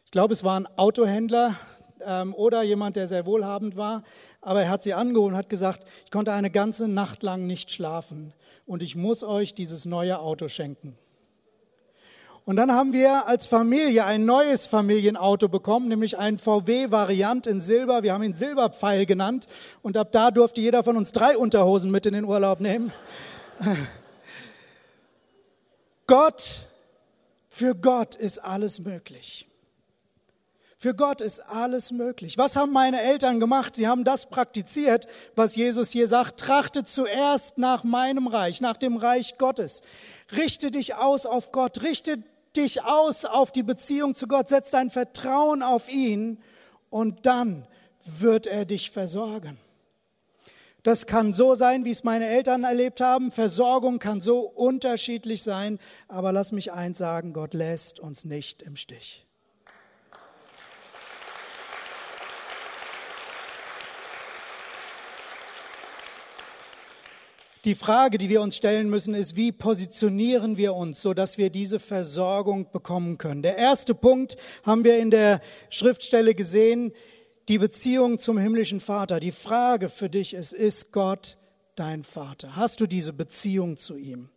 ich 0.04 0.12
glaube 0.12 0.34
es 0.34 0.44
war 0.44 0.60
ein 0.60 0.68
Autohändler 0.78 1.56
ähm, 2.06 2.36
oder 2.36 2.64
jemand, 2.64 2.98
der 2.98 3.08
sehr 3.08 3.26
wohlhabend 3.26 3.78
war, 3.78 4.04
aber 4.44 4.64
er 4.64 4.70
hat 4.70 4.84
sie 4.84 4.94
angeholt 4.94 5.34
und 5.34 5.38
hat 5.38 5.50
gesagt, 5.50 5.88
ich 6.06 6.12
konnte 6.12 6.34
eine 6.34 6.52
ganze 6.52 6.88
Nacht 6.88 7.24
lang 7.24 7.48
nicht 7.48 7.72
schlafen 7.72 8.34
und 8.66 8.84
ich 8.84 8.96
muss 8.96 9.24
euch 9.24 9.54
dieses 9.54 9.86
neue 9.86 10.20
Auto 10.20 10.48
schenken. 10.48 10.98
Und 12.46 12.58
dann 12.58 12.74
haben 12.74 12.92
wir 12.92 13.26
als 13.28 13.46
Familie 13.46 14.04
ein 14.04 14.26
neues 14.26 14.68
Familienauto 14.68 15.48
bekommen, 15.48 15.88
nämlich 15.88 16.18
ein 16.18 16.38
VW-Variant 16.38 17.48
in 17.48 17.62
Silber. 17.62 18.04
Wir 18.04 18.14
haben 18.14 18.24
ihn 18.24 18.34
Silberpfeil 18.34 19.06
genannt 19.06 19.48
und 19.82 19.96
ab 19.96 20.12
da 20.12 20.30
durfte 20.30 20.60
jeder 20.60 20.84
von 20.84 20.98
uns 20.98 21.14
drei 21.14 21.38
Unterhosen 21.38 21.90
mit 21.90 22.06
in 22.06 22.14
den 22.14 22.26
Urlaub 22.26 22.60
nehmen. 22.60 22.92
Gott, 26.08 26.68
für 27.48 27.76
Gott 27.76 28.16
ist 28.16 28.40
alles 28.40 28.82
möglich. 28.82 29.48
Für 30.84 30.94
Gott 30.94 31.22
ist 31.22 31.40
alles 31.40 31.94
möglich. 31.94 32.38
Was 32.38 32.58
haben 32.58 32.74
meine 32.74 33.02
Eltern 33.02 33.40
gemacht? 33.40 33.78
Sie 33.78 33.88
haben 33.88 34.04
das 34.04 34.26
praktiziert, 34.26 35.08
was 35.34 35.56
Jesus 35.56 35.92
hier 35.92 36.10
sagt. 36.10 36.42
Trachte 36.42 36.84
zuerst 36.84 37.58
nach 37.58 37.86
meinem 37.86 38.28
Reich, 38.28 38.60
nach 38.60 38.76
dem 38.76 38.98
Reich 38.98 39.38
Gottes. 39.38 39.82
Richte 40.36 40.72
dich 40.72 40.96
aus 40.96 41.26
auf 41.26 41.54
Gott. 41.54 41.84
Richte 41.84 42.22
dich 42.58 42.84
aus 42.84 43.24
auf 43.24 43.54
die 43.54 43.64
Beziehung 43.64 44.14
zu 44.14 44.28
Gott. 44.28 44.50
Setz 44.50 44.72
dein 44.72 44.90
Vertrauen 44.90 45.64
auf 45.64 45.90
ihn 45.90 46.40
und 46.90 47.26
dann 47.26 47.66
wird 48.04 48.46
er 48.46 48.66
dich 48.66 48.92
versorgen. 48.92 49.58
Das 50.84 51.06
kann 51.08 51.32
so 51.32 51.56
sein, 51.56 51.86
wie 51.86 51.92
es 51.92 52.04
meine 52.04 52.28
Eltern 52.28 52.66
erlebt 52.66 53.00
haben. 53.00 53.32
Versorgung 53.32 54.00
kann 54.00 54.20
so 54.20 54.40
unterschiedlich 54.40 55.44
sein. 55.44 55.80
Aber 56.10 56.34
lass 56.34 56.52
mich 56.52 56.74
eins 56.74 56.98
sagen, 56.98 57.32
Gott 57.32 57.54
lässt 57.54 58.02
uns 58.02 58.26
nicht 58.26 58.62
im 58.62 58.76
Stich. 58.76 59.26
Die 67.66 67.76
Frage, 67.76 68.18
die 68.18 68.28
wir 68.28 68.42
uns 68.42 68.58
stellen 68.58 68.90
müssen, 68.90 69.14
ist, 69.14 69.38
wie 69.38 69.54
positionieren 69.54 70.58
wir 70.58 70.74
uns, 70.74 71.02
sodass 71.02 71.38
wir 71.38 71.50
diese 71.50 71.80
Versorgung 71.80 72.70
bekommen 72.72 73.18
können. 73.18 73.42
Der 73.42 73.58
erste 73.58 73.96
Punkt 73.96 74.36
haben 74.66 74.84
wir 74.84 74.98
in 74.98 75.12
der 75.12 75.40
Schriftstelle 75.70 76.36
gesehen, 76.36 76.92
die 77.48 77.58
Beziehung 77.58 78.20
zum 78.20 78.38
himmlischen 78.38 78.82
Vater. 78.82 79.22
Die 79.22 79.32
Frage 79.32 79.88
für 79.88 80.10
dich 80.10 80.34
ist, 80.34 80.52
ist 80.52 80.92
Gott 80.92 81.38
dein 81.76 82.04
Vater? 82.04 82.58
Hast 82.58 82.82
du 82.82 82.86
diese 82.86 83.14
Beziehung 83.14 83.78
zu 83.78 83.96
ihm? 83.96 84.30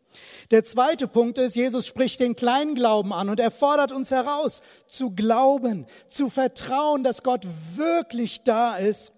Der 0.52 0.62
zweite 0.62 1.08
Punkt 1.08 1.38
ist, 1.38 1.56
Jesus 1.56 1.84
spricht 1.84 2.20
den 2.20 2.36
kleinen 2.36 2.76
Glauben 2.76 3.12
an 3.12 3.28
und 3.28 3.40
er 3.40 3.50
fordert 3.50 3.90
uns 3.90 4.12
heraus, 4.12 4.62
zu 4.86 5.10
glauben, 5.10 5.86
zu 6.08 6.30
vertrauen, 6.30 7.02
dass 7.02 7.24
Gott 7.24 7.44
wirklich 7.74 8.44
da 8.44 8.76
ist, 8.76 9.10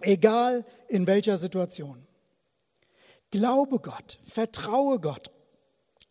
egal 0.00 0.64
in 0.88 1.06
welcher 1.06 1.36
Situation. 1.36 2.09
Glaube 3.30 3.78
Gott, 3.78 4.18
vertraue 4.24 4.98
Gott. 4.98 5.30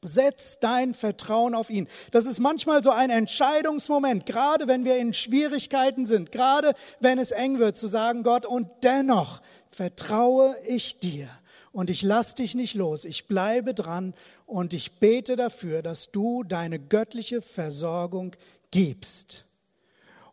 Setz 0.02 0.60
dein 0.60 0.94
Vertrauen 0.94 1.54
auf 1.54 1.70
ihn. 1.70 1.90
Das 2.12 2.26
ist 2.26 2.40
manchmal 2.40 2.82
so 2.82 2.92
ein 2.92 3.10
Entscheidungsmoment, 3.10 4.26
gerade 4.26 4.68
wenn 4.70 4.86
wir 4.86 4.96
in 4.98 5.14
Schwierigkeiten 5.14 6.06
sind, 6.06 6.32
gerade 6.32 6.74
wenn 7.02 7.20
es 7.20 7.32
eng 7.32 7.60
wird, 7.60 7.76
zu 7.76 7.88
sagen, 7.88 8.24
Gott, 8.24 8.46
und 8.46 8.70
dennoch 8.84 9.42
vertraue 9.70 10.56
ich 10.66 11.00
dir 11.00 11.28
und 11.74 11.90
ich 11.90 12.02
lass 12.02 12.36
dich 12.36 12.56
nicht 12.56 12.76
los. 12.76 13.04
Ich 13.04 13.28
bleibe 13.28 13.74
dran 13.74 14.14
und 14.46 14.74
ich 14.74 15.00
bete 15.00 15.36
dafür, 15.36 15.82
dass 15.82 16.12
du 16.12 16.44
deine 16.44 16.80
göttliche 16.80 17.42
Versorgung 17.42 18.36
gibst. 18.72 19.46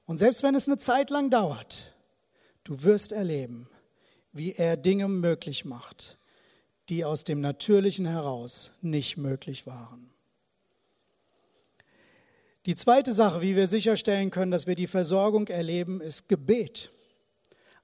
Und 0.06 0.18
selbst 0.18 0.42
wenn 0.44 0.54
es 0.54 0.68
eine 0.68 0.78
Zeit 0.78 1.10
lang 1.10 1.30
dauert, 1.30 1.94
du 2.64 2.84
wirst 2.84 3.10
erleben, 3.10 3.68
wie 4.32 4.52
er 4.52 4.76
Dinge 4.76 5.08
möglich 5.08 5.64
macht, 5.64 6.18
die 6.88 7.04
aus 7.04 7.24
dem 7.24 7.40
Natürlichen 7.40 8.06
heraus 8.06 8.72
nicht 8.82 9.16
möglich 9.16 9.66
waren. 9.66 10.10
Die 12.66 12.74
zweite 12.74 13.12
Sache, 13.12 13.42
wie 13.42 13.54
wir 13.54 13.68
sicherstellen 13.68 14.30
können, 14.30 14.50
dass 14.50 14.66
wir 14.66 14.74
die 14.74 14.88
Versorgung 14.88 15.46
erleben, 15.46 16.00
ist 16.00 16.28
Gebet. 16.28 16.90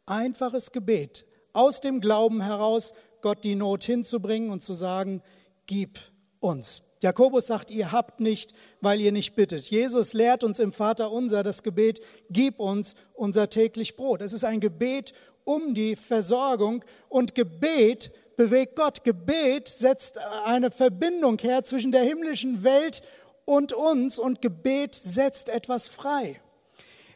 Einfaches 0.07 0.73
Gebet. 0.73 1.25
Aus 1.53 1.81
dem 1.81 2.01
Glauben 2.01 2.41
heraus 2.41 2.93
Gott 3.21 3.45
die 3.45 3.55
Not 3.55 3.85
hinzubringen 3.85 4.51
und 4.51 4.61
zu 4.61 4.73
sagen, 4.73 5.23
gib 5.67 6.01
uns. 6.41 6.83
Jakobus 7.01 7.47
sagt, 7.47 7.71
ihr 7.71 7.93
habt 7.93 8.21
nicht, 8.21 8.53
weil 8.81 9.01
ihr 9.01 9.13
nicht 9.13 9.35
bittet. 9.35 9.71
Jesus 9.71 10.13
lehrt 10.13 10.43
uns 10.45 10.59
im 10.59 10.73
Vater 10.73 11.13
unser 11.13 11.43
das 11.43 11.63
Gebet, 11.63 12.01
gib 12.31 12.59
uns 12.59 12.95
unser 13.15 13.49
täglich 13.49 13.97
Brot. 13.97 14.21
Es 14.21 14.33
ist 14.33 14.45
ein 14.45 14.61
Gebet 14.61 15.13
um 15.45 15.75
die 15.75 15.97
Versorgung 15.97 16.85
und 17.09 17.35
Gebet 17.35 18.13
bewegt 18.37 18.77
Gott. 18.77 19.05
Gebet 19.05 19.69
setzt 19.69 20.19
eine 20.19 20.71
Verbindung 20.71 21.39
her 21.39 21.65
zwischen 21.65 21.93
der 21.93 22.03
himmlischen 22.03 22.65
Welt 22.65 23.03
und 23.45 23.73
uns 23.73 24.19
und 24.19 24.43
Gebet 24.43 24.95
setzt 24.95 25.49
etwas 25.49 25.89
frei. 25.89 26.41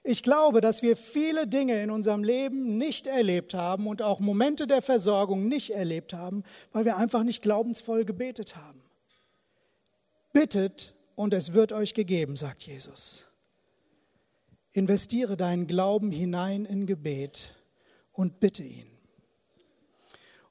Ich 0.09 0.22
glaube, 0.22 0.61
dass 0.61 0.83
wir 0.83 0.96
viele 0.96 1.48
Dinge 1.48 1.83
in 1.83 1.90
unserem 1.90 2.22
Leben 2.22 2.79
nicht 2.79 3.09
erlebt 3.09 3.55
haben 3.55 3.88
und 3.88 4.02
auch 4.02 4.20
Momente 4.20 4.68
der 4.68 4.81
Versorgung 4.81 5.48
nicht 5.48 5.70
erlebt 5.70 6.12
haben, 6.12 6.44
weil 6.72 6.85
wir 6.85 6.96
einfach 6.96 7.24
nicht 7.24 7.42
glaubensvoll 7.42 8.05
gebetet 8.05 8.55
haben. 8.55 8.83
Bittet 10.33 10.94
und 11.16 11.35
es 11.35 11.55
wird 11.55 11.72
euch 11.72 11.92
gegeben, 11.92 12.37
sagt 12.37 12.62
Jesus. 12.62 13.24
Investiere 14.70 15.37
deinen 15.37 15.66
Glauben 15.66 16.12
hinein 16.12 16.66
in 16.66 16.87
Gebet 16.87 17.57
und 18.12 18.38
bitte 18.38 18.62
ihn. 18.62 18.95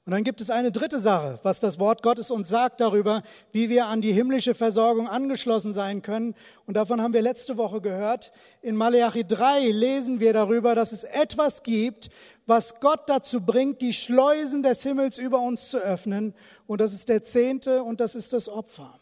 Und 0.06 0.12
dann 0.12 0.22
gibt 0.22 0.40
es 0.40 0.50
eine 0.50 0.70
dritte 0.70 1.00
Sache, 1.00 1.40
was 1.42 1.58
das 1.58 1.80
Wort 1.80 2.04
Gottes 2.04 2.30
uns 2.30 2.48
sagt 2.48 2.80
darüber, 2.80 3.22
wie 3.50 3.68
wir 3.68 3.86
an 3.86 4.00
die 4.00 4.12
himmlische 4.12 4.54
Versorgung 4.54 5.08
angeschlossen 5.08 5.72
sein 5.72 6.00
können. 6.00 6.36
Und 6.64 6.76
davon 6.76 7.02
haben 7.02 7.12
wir 7.12 7.22
letzte 7.22 7.56
Woche 7.56 7.80
gehört. 7.80 8.30
In 8.62 8.76
Maleachi 8.76 9.26
3 9.26 9.68
lesen 9.70 10.20
wir 10.20 10.32
darüber, 10.32 10.76
dass 10.76 10.92
es 10.92 11.02
etwas 11.02 11.64
gibt, 11.64 12.10
was 12.46 12.78
Gott 12.78 13.10
dazu 13.10 13.40
bringt, 13.40 13.82
die 13.82 13.92
Schleusen 13.92 14.62
des 14.62 14.84
Himmels 14.84 15.18
über 15.18 15.40
uns 15.40 15.70
zu 15.70 15.78
öffnen. 15.78 16.34
Und 16.68 16.80
das 16.80 16.92
ist 16.92 17.08
der 17.08 17.24
Zehnte 17.24 17.82
und 17.82 17.98
das 17.98 18.14
ist 18.14 18.32
das 18.32 18.48
Opfer. 18.48 19.00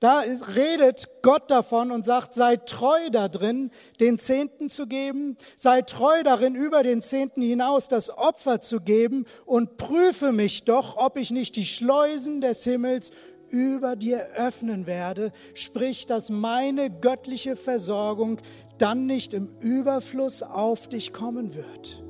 Da 0.00 0.22
redet 0.56 1.08
Gott 1.20 1.50
davon 1.50 1.90
und 1.90 2.06
sagt, 2.06 2.32
sei 2.32 2.56
treu 2.56 3.10
da 3.12 3.28
drin, 3.28 3.70
den 4.00 4.18
Zehnten 4.18 4.70
zu 4.70 4.86
geben, 4.86 5.36
sei 5.56 5.82
treu 5.82 6.22
darin, 6.22 6.54
über 6.54 6.82
den 6.82 7.02
Zehnten 7.02 7.42
hinaus 7.42 7.86
das 7.88 8.08
Opfer 8.08 8.62
zu 8.62 8.80
geben 8.80 9.26
und 9.44 9.76
prüfe 9.76 10.32
mich 10.32 10.64
doch, 10.64 10.96
ob 10.96 11.18
ich 11.18 11.30
nicht 11.30 11.54
die 11.54 11.66
Schleusen 11.66 12.40
des 12.40 12.64
Himmels 12.64 13.10
über 13.50 13.94
dir 13.94 14.26
öffnen 14.36 14.86
werde, 14.86 15.32
sprich, 15.52 16.06
dass 16.06 16.30
meine 16.30 16.88
göttliche 16.88 17.54
Versorgung 17.56 18.38
dann 18.78 19.04
nicht 19.04 19.34
im 19.34 19.50
Überfluss 19.60 20.42
auf 20.42 20.88
dich 20.88 21.12
kommen 21.12 21.54
wird. 21.54 22.02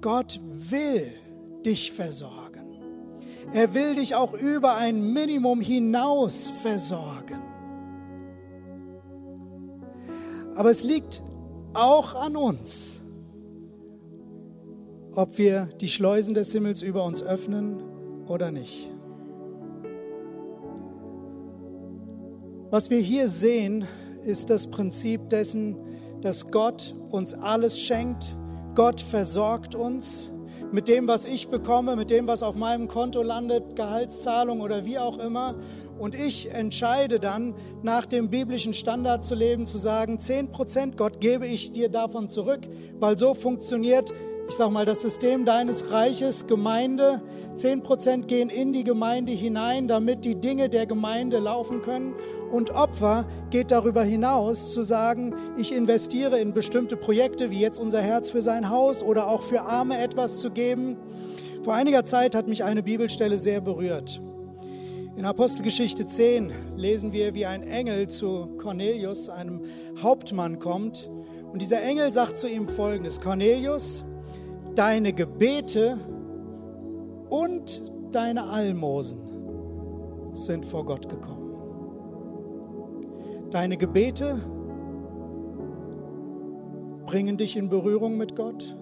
Gott 0.00 0.40
will 0.42 1.12
dich 1.66 1.92
versorgen. 1.92 2.41
Er 3.52 3.74
will 3.74 3.96
dich 3.96 4.14
auch 4.14 4.34
über 4.34 4.76
ein 4.76 5.12
Minimum 5.12 5.60
hinaus 5.60 6.50
versorgen. 6.62 7.42
Aber 10.54 10.70
es 10.70 10.82
liegt 10.82 11.22
auch 11.74 12.14
an 12.14 12.36
uns, 12.36 13.00
ob 15.14 15.38
wir 15.38 15.66
die 15.80 15.88
Schleusen 15.88 16.34
des 16.34 16.52
Himmels 16.52 16.82
über 16.82 17.04
uns 17.04 17.22
öffnen 17.22 17.82
oder 18.26 18.50
nicht. 18.50 18.90
Was 22.70 22.88
wir 22.88 23.00
hier 23.00 23.28
sehen, 23.28 23.86
ist 24.22 24.48
das 24.48 24.68
Prinzip 24.68 25.28
dessen, 25.28 25.76
dass 26.22 26.50
Gott 26.50 26.94
uns 27.10 27.34
alles 27.34 27.78
schenkt. 27.78 28.36
Gott 28.74 29.00
versorgt 29.00 29.74
uns 29.74 30.31
mit 30.72 30.88
dem, 30.88 31.06
was 31.06 31.24
ich 31.24 31.48
bekomme, 31.48 31.96
mit 31.96 32.10
dem, 32.10 32.26
was 32.26 32.42
auf 32.42 32.56
meinem 32.56 32.88
Konto 32.88 33.22
landet, 33.22 33.76
Gehaltszahlung 33.76 34.60
oder 34.60 34.84
wie 34.84 34.98
auch 34.98 35.18
immer. 35.18 35.54
Und 35.98 36.14
ich 36.14 36.50
entscheide 36.50 37.20
dann, 37.20 37.54
nach 37.82 38.06
dem 38.06 38.30
biblischen 38.30 38.74
Standard 38.74 39.24
zu 39.24 39.34
leben, 39.34 39.66
zu 39.66 39.78
sagen, 39.78 40.18
10 40.18 40.50
Prozent, 40.50 40.96
Gott, 40.96 41.20
gebe 41.20 41.46
ich 41.46 41.72
dir 41.72 41.88
davon 41.88 42.28
zurück, 42.28 42.62
weil 42.98 43.16
so 43.18 43.34
funktioniert 43.34 44.12
ich 44.48 44.56
sage 44.56 44.70
mal, 44.70 44.84
das 44.84 45.00
System 45.00 45.44
deines 45.44 45.90
Reiches, 45.92 46.46
Gemeinde, 46.46 47.22
10% 47.56 48.26
gehen 48.26 48.50
in 48.50 48.72
die 48.72 48.84
Gemeinde 48.84 49.32
hinein, 49.32 49.88
damit 49.88 50.24
die 50.26 50.34
Dinge 50.34 50.68
der 50.68 50.84
Gemeinde 50.84 51.38
laufen 51.38 51.80
können. 51.80 52.14
Und 52.52 52.70
Opfer 52.72 53.24
geht 53.48 53.70
darüber 53.70 54.04
hinaus 54.04 54.74
zu 54.74 54.82
sagen, 54.82 55.34
ich 55.56 55.74
investiere 55.74 56.38
in 56.38 56.52
bestimmte 56.52 56.98
Projekte, 56.98 57.50
wie 57.50 57.58
jetzt 57.58 57.80
unser 57.80 58.02
Herz 58.02 58.28
für 58.28 58.42
sein 58.42 58.68
Haus 58.68 59.02
oder 59.02 59.26
auch 59.28 59.40
für 59.40 59.62
Arme 59.62 59.98
etwas 59.98 60.38
zu 60.38 60.50
geben. 60.50 60.98
Vor 61.64 61.72
einiger 61.72 62.04
Zeit 62.04 62.34
hat 62.34 62.48
mich 62.48 62.62
eine 62.62 62.82
Bibelstelle 62.82 63.38
sehr 63.38 63.62
berührt. 63.62 64.20
In 65.16 65.24
Apostelgeschichte 65.24 66.06
10 66.06 66.52
lesen 66.76 67.14
wir, 67.14 67.34
wie 67.34 67.46
ein 67.46 67.62
Engel 67.62 68.08
zu 68.08 68.48
Cornelius, 68.58 69.30
einem 69.30 69.62
Hauptmann, 70.02 70.58
kommt. 70.58 71.10
Und 71.50 71.62
dieser 71.62 71.82
Engel 71.82 72.12
sagt 72.12 72.36
zu 72.36 72.48
ihm 72.48 72.68
folgendes, 72.68 73.22
Cornelius, 73.22 74.04
deine 74.74 75.14
Gebete 75.14 75.96
und 77.30 77.82
deine 78.12 78.44
Almosen 78.44 79.22
sind 80.34 80.66
vor 80.66 80.84
Gott 80.84 81.08
gekommen. 81.08 81.41
Deine 83.52 83.76
Gebete 83.76 84.40
bringen 87.04 87.36
dich 87.36 87.58
in 87.58 87.68
Berührung 87.68 88.16
mit 88.16 88.34
Gott 88.34 88.78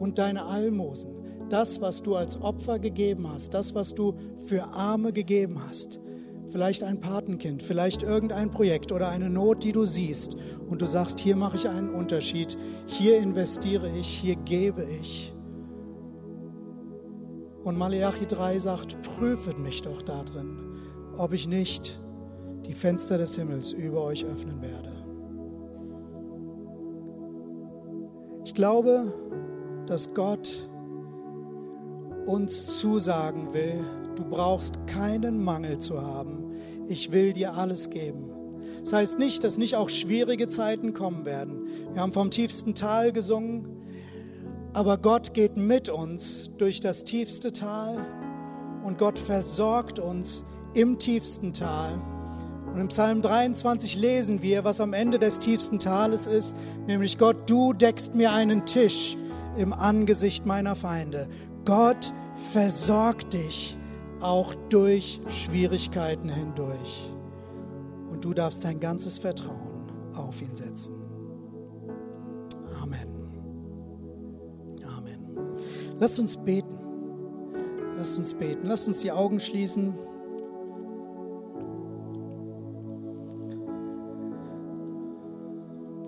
und 0.00 0.18
deine 0.18 0.46
Almosen, 0.46 1.14
das, 1.50 1.80
was 1.80 2.02
du 2.02 2.16
als 2.16 2.36
Opfer 2.42 2.80
gegeben 2.80 3.30
hast, 3.32 3.54
das, 3.54 3.76
was 3.76 3.94
du 3.94 4.16
für 4.44 4.64
Arme 4.72 5.12
gegeben 5.12 5.60
hast, 5.68 6.00
vielleicht 6.48 6.82
ein 6.82 6.98
Patenkind, 6.98 7.62
vielleicht 7.62 8.02
irgendein 8.02 8.50
Projekt 8.50 8.90
oder 8.90 9.08
eine 9.08 9.30
Not, 9.30 9.62
die 9.62 9.70
du 9.70 9.84
siehst 9.84 10.34
und 10.66 10.82
du 10.82 10.86
sagst, 10.86 11.20
hier 11.20 11.36
mache 11.36 11.54
ich 11.54 11.68
einen 11.68 11.90
Unterschied, 11.90 12.58
hier 12.86 13.18
investiere 13.18 13.88
ich, 13.88 14.08
hier 14.08 14.34
gebe 14.34 14.84
ich. 15.00 15.32
Und 17.62 17.78
Malachi 17.78 18.26
3 18.26 18.58
sagt, 18.58 19.00
prüfet 19.02 19.60
mich 19.60 19.82
doch 19.82 20.02
da 20.02 20.24
drin, 20.24 20.58
ob 21.16 21.32
ich 21.32 21.46
nicht 21.46 22.03
die 22.66 22.74
Fenster 22.74 23.18
des 23.18 23.36
Himmels 23.36 23.72
über 23.72 24.02
euch 24.02 24.24
öffnen 24.24 24.60
werde. 24.62 24.92
Ich 28.44 28.54
glaube, 28.54 29.12
dass 29.86 30.14
Gott 30.14 30.68
uns 32.26 32.78
zusagen 32.78 33.52
will, 33.52 33.84
du 34.16 34.24
brauchst 34.24 34.86
keinen 34.86 35.42
Mangel 35.42 35.78
zu 35.78 36.00
haben. 36.00 36.52
Ich 36.86 37.12
will 37.12 37.32
dir 37.32 37.54
alles 37.54 37.90
geben. 37.90 38.30
Das 38.80 38.92
heißt 38.92 39.18
nicht, 39.18 39.44
dass 39.44 39.56
nicht 39.56 39.76
auch 39.76 39.88
schwierige 39.88 40.48
Zeiten 40.48 40.92
kommen 40.92 41.24
werden. 41.24 41.66
Wir 41.92 42.02
haben 42.02 42.12
vom 42.12 42.30
tiefsten 42.30 42.74
Tal 42.74 43.12
gesungen, 43.12 43.68
Aber 44.74 44.98
Gott 44.98 45.34
geht 45.34 45.56
mit 45.56 45.88
uns 45.88 46.50
durch 46.58 46.80
das 46.80 47.04
tiefste 47.04 47.52
Tal 47.52 48.04
und 48.84 48.98
Gott 48.98 49.20
versorgt 49.20 50.00
uns 50.00 50.44
im 50.74 50.98
tiefsten 50.98 51.52
Tal. 51.52 52.00
Und 52.74 52.80
im 52.80 52.88
Psalm 52.88 53.22
23 53.22 53.94
lesen 53.94 54.42
wir, 54.42 54.64
was 54.64 54.80
am 54.80 54.94
Ende 54.94 55.20
des 55.20 55.38
tiefsten 55.38 55.78
Tales 55.78 56.26
ist, 56.26 56.56
nämlich 56.88 57.18
Gott, 57.18 57.48
du 57.48 57.72
deckst 57.72 58.16
mir 58.16 58.32
einen 58.32 58.66
Tisch 58.66 59.16
im 59.56 59.72
Angesicht 59.72 60.44
meiner 60.44 60.74
Feinde. 60.74 61.28
Gott 61.64 62.12
versorgt 62.34 63.32
dich 63.32 63.78
auch 64.20 64.56
durch 64.70 65.20
Schwierigkeiten 65.28 66.28
hindurch. 66.28 67.14
Und 68.10 68.24
du 68.24 68.34
darfst 68.34 68.64
dein 68.64 68.80
ganzes 68.80 69.18
Vertrauen 69.18 69.92
auf 70.16 70.42
ihn 70.42 70.56
setzen. 70.56 70.96
Amen. 72.82 73.08
Amen. 74.98 75.36
Lasst 76.00 76.18
uns 76.18 76.36
beten. 76.36 76.76
Lasst 77.96 78.18
uns 78.18 78.34
beten. 78.34 78.66
Lasst 78.66 78.88
uns 78.88 78.98
die 78.98 79.12
Augen 79.12 79.38
schließen. 79.38 79.94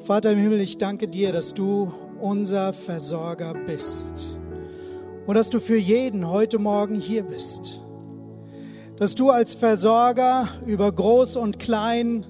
Vater 0.06 0.30
im 0.30 0.38
Himmel, 0.38 0.60
ich 0.60 0.78
danke 0.78 1.08
dir, 1.08 1.32
dass 1.32 1.52
du 1.52 1.92
unser 2.20 2.72
Versorger 2.72 3.54
bist 3.66 4.38
und 5.26 5.34
dass 5.34 5.50
du 5.50 5.58
für 5.58 5.76
jeden 5.76 6.28
heute 6.30 6.60
Morgen 6.60 6.94
hier 6.94 7.24
bist. 7.24 7.82
Dass 8.98 9.16
du 9.16 9.30
als 9.30 9.56
Versorger 9.56 10.46
über 10.64 10.92
Groß 10.92 11.34
und 11.34 11.58
Klein 11.58 12.24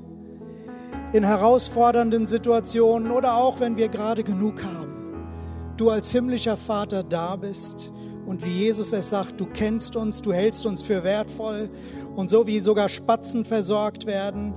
in 1.13 1.23
herausfordernden 1.23 2.27
Situationen 2.27 3.11
oder 3.11 3.35
auch 3.35 3.61
wenn 3.61 3.77
wir 3.77 3.89
gerade 3.89 4.25
genug 4.25 4.65
haben, 4.65 5.75
du 5.77 5.91
als 5.91 6.11
himmlischer 6.11 6.57
Vater 6.57 7.03
da 7.03 7.37
bist 7.37 7.93
und 8.25 8.43
wie 8.43 8.59
Jesus 8.65 8.95
es 8.95 9.11
sagt, 9.11 9.39
du 9.39 9.45
kennst 9.45 9.97
uns, 9.97 10.23
du 10.23 10.33
hältst 10.33 10.65
uns 10.65 10.81
für 10.83 11.05
wertvoll 11.05 11.69
und 12.15 12.31
so 12.31 12.47
wie 12.47 12.61
sogar 12.61 12.89
Spatzen 12.89 13.45
versorgt 13.45 14.07
werden, 14.07 14.55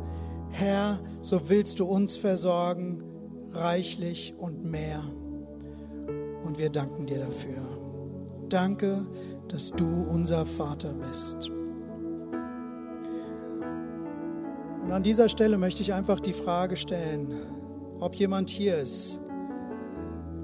Herr, 0.51 0.99
so 1.19 1.49
willst 1.49 1.81
du 1.81 1.85
uns 1.85 2.15
versorgen 2.15 3.08
reichlich 3.51 4.33
und 4.37 4.63
mehr. 4.63 5.03
Und 6.43 6.57
wir 6.57 6.69
danken 6.69 7.05
dir 7.05 7.19
dafür. 7.19 7.61
Danke, 8.49 9.05
dass 9.47 9.71
du 9.71 10.03
unser 10.09 10.45
Vater 10.45 10.93
bist. 10.93 11.51
Und 14.83 14.91
an 14.91 15.03
dieser 15.03 15.29
Stelle 15.29 15.57
möchte 15.57 15.81
ich 15.83 15.93
einfach 15.93 16.19
die 16.19 16.33
Frage 16.33 16.75
stellen, 16.75 17.33
ob 17.99 18.15
jemand 18.15 18.49
hier 18.49 18.77
ist, 18.77 19.19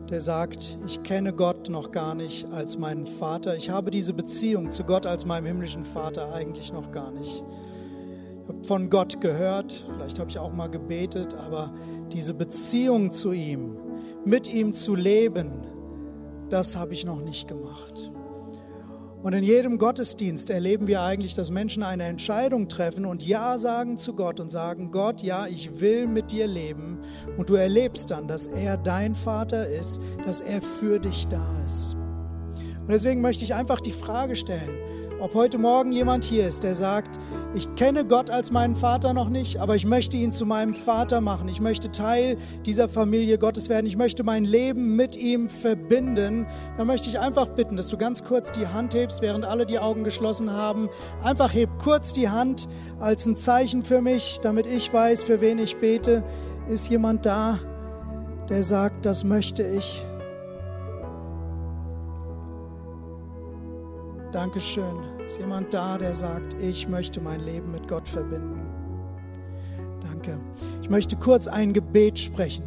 der 0.09 0.21
sagt, 0.21 0.77
ich 0.85 1.01
kenne 1.01 1.33
Gott 1.33 1.69
noch 1.69 1.89
gar 1.89 2.13
nicht 2.13 2.45
als 2.51 2.77
meinen 2.77 3.07
Vater. 3.07 3.55
Ich 3.55 3.71
habe 3.71 3.89
diese 3.89 4.13
Beziehung 4.13 4.69
zu 4.69 4.83
Gott 4.83 5.07
als 5.07 5.25
meinem 5.25 5.45
himmlischen 5.45 5.83
Vater 5.83 6.31
eigentlich 6.33 6.71
noch 6.71 6.91
gar 6.91 7.09
nicht. 7.11 7.43
Von 8.63 8.89
Gott 8.89 9.21
gehört, 9.21 9.85
vielleicht 9.93 10.19
habe 10.19 10.29
ich 10.29 10.37
auch 10.37 10.53
mal 10.53 10.69
gebetet, 10.69 11.35
aber 11.35 11.73
diese 12.11 12.33
Beziehung 12.33 13.11
zu 13.11 13.31
ihm, 13.31 13.77
mit 14.23 14.51
ihm 14.51 14.73
zu 14.73 14.95
leben, 14.95 15.51
das 16.49 16.75
habe 16.75 16.93
ich 16.93 17.05
noch 17.05 17.21
nicht 17.21 17.47
gemacht. 17.47 18.11
Und 19.25 19.33
in 19.33 19.43
jedem 19.43 19.79
Gottesdienst 19.79 20.51
erleben 20.51 20.85
wir 20.85 21.01
eigentlich, 21.01 21.33
dass 21.33 21.49
Menschen 21.49 21.81
eine 21.81 22.03
Entscheidung 22.03 22.67
treffen 22.67 23.07
und 23.07 23.23
Ja 23.25 23.57
sagen 23.57 23.97
zu 23.97 24.13
Gott 24.13 24.39
und 24.39 24.51
sagen, 24.51 24.91
Gott, 24.91 25.23
ja, 25.23 25.47
ich 25.47 25.79
will 25.79 26.05
mit 26.05 26.31
dir 26.31 26.45
leben. 26.45 26.99
Und 27.35 27.49
du 27.49 27.55
erlebst 27.55 28.11
dann, 28.11 28.27
dass 28.27 28.45
er 28.45 28.77
dein 28.77 29.15
Vater 29.15 29.67
ist, 29.67 29.99
dass 30.23 30.41
er 30.41 30.61
für 30.61 30.99
dich 30.99 31.27
da 31.27 31.43
ist. 31.65 31.95
Und 31.95 32.89
deswegen 32.89 33.21
möchte 33.21 33.43
ich 33.43 33.55
einfach 33.55 33.81
die 33.81 33.93
Frage 33.93 34.35
stellen, 34.35 34.77
ob 35.19 35.33
heute 35.33 35.57
Morgen 35.57 35.91
jemand 35.91 36.23
hier 36.23 36.47
ist, 36.47 36.63
der 36.63 36.75
sagt, 36.75 37.19
ich 37.53 37.73
kenne 37.75 38.05
Gott 38.05 38.29
als 38.29 38.51
meinen 38.51 38.75
Vater 38.75 39.13
noch 39.13 39.29
nicht, 39.29 39.57
aber 39.57 39.75
ich 39.75 39.85
möchte 39.85 40.17
ihn 40.17 40.31
zu 40.31 40.45
meinem 40.45 40.73
Vater 40.73 41.21
machen. 41.21 41.47
Ich 41.47 41.61
möchte 41.61 41.91
Teil 41.91 42.37
dieser 42.65 42.89
Familie 42.89 43.37
Gottes 43.37 43.69
werden. 43.69 43.85
Ich 43.85 43.95
möchte 43.95 44.23
mein 44.23 44.43
Leben 44.43 44.95
mit 44.95 45.15
ihm 45.15 45.47
verbinden. 45.47 46.45
Dann 46.77 46.87
möchte 46.87 47.09
ich 47.09 47.19
einfach 47.19 47.47
bitten, 47.47 47.77
dass 47.77 47.87
du 47.87 47.97
ganz 47.97 48.23
kurz 48.23 48.51
die 48.51 48.67
Hand 48.67 48.93
hebst, 48.93 49.21
während 49.21 49.45
alle 49.45 49.65
die 49.65 49.79
Augen 49.79 50.03
geschlossen 50.03 50.51
haben. 50.51 50.89
Einfach 51.23 51.53
heb 51.53 51.69
kurz 51.79 52.11
die 52.11 52.29
Hand 52.29 52.67
als 52.99 53.25
ein 53.25 53.37
Zeichen 53.37 53.83
für 53.83 54.01
mich, 54.01 54.39
damit 54.41 54.67
ich 54.67 54.93
weiß, 54.93 55.23
für 55.23 55.39
wen 55.39 55.59
ich 55.59 55.77
bete. 55.77 56.23
Ist 56.67 56.89
jemand 56.89 57.25
da, 57.25 57.59
der 58.49 58.63
sagt, 58.63 59.05
das 59.05 59.23
möchte 59.23 59.63
ich? 59.63 60.03
Dankeschön. 64.35 64.97
Ist 65.25 65.39
jemand 65.39 65.73
da, 65.73 65.97
der 65.97 66.13
sagt, 66.13 66.61
ich 66.61 66.89
möchte 66.89 67.21
mein 67.21 67.39
Leben 67.39 67.71
mit 67.71 67.87
Gott 67.87 68.05
verbinden? 68.05 68.59
Danke. 70.01 70.41
Ich 70.81 70.89
möchte 70.89 71.15
kurz 71.15 71.47
ein 71.47 71.71
Gebet 71.71 72.19
sprechen. 72.19 72.65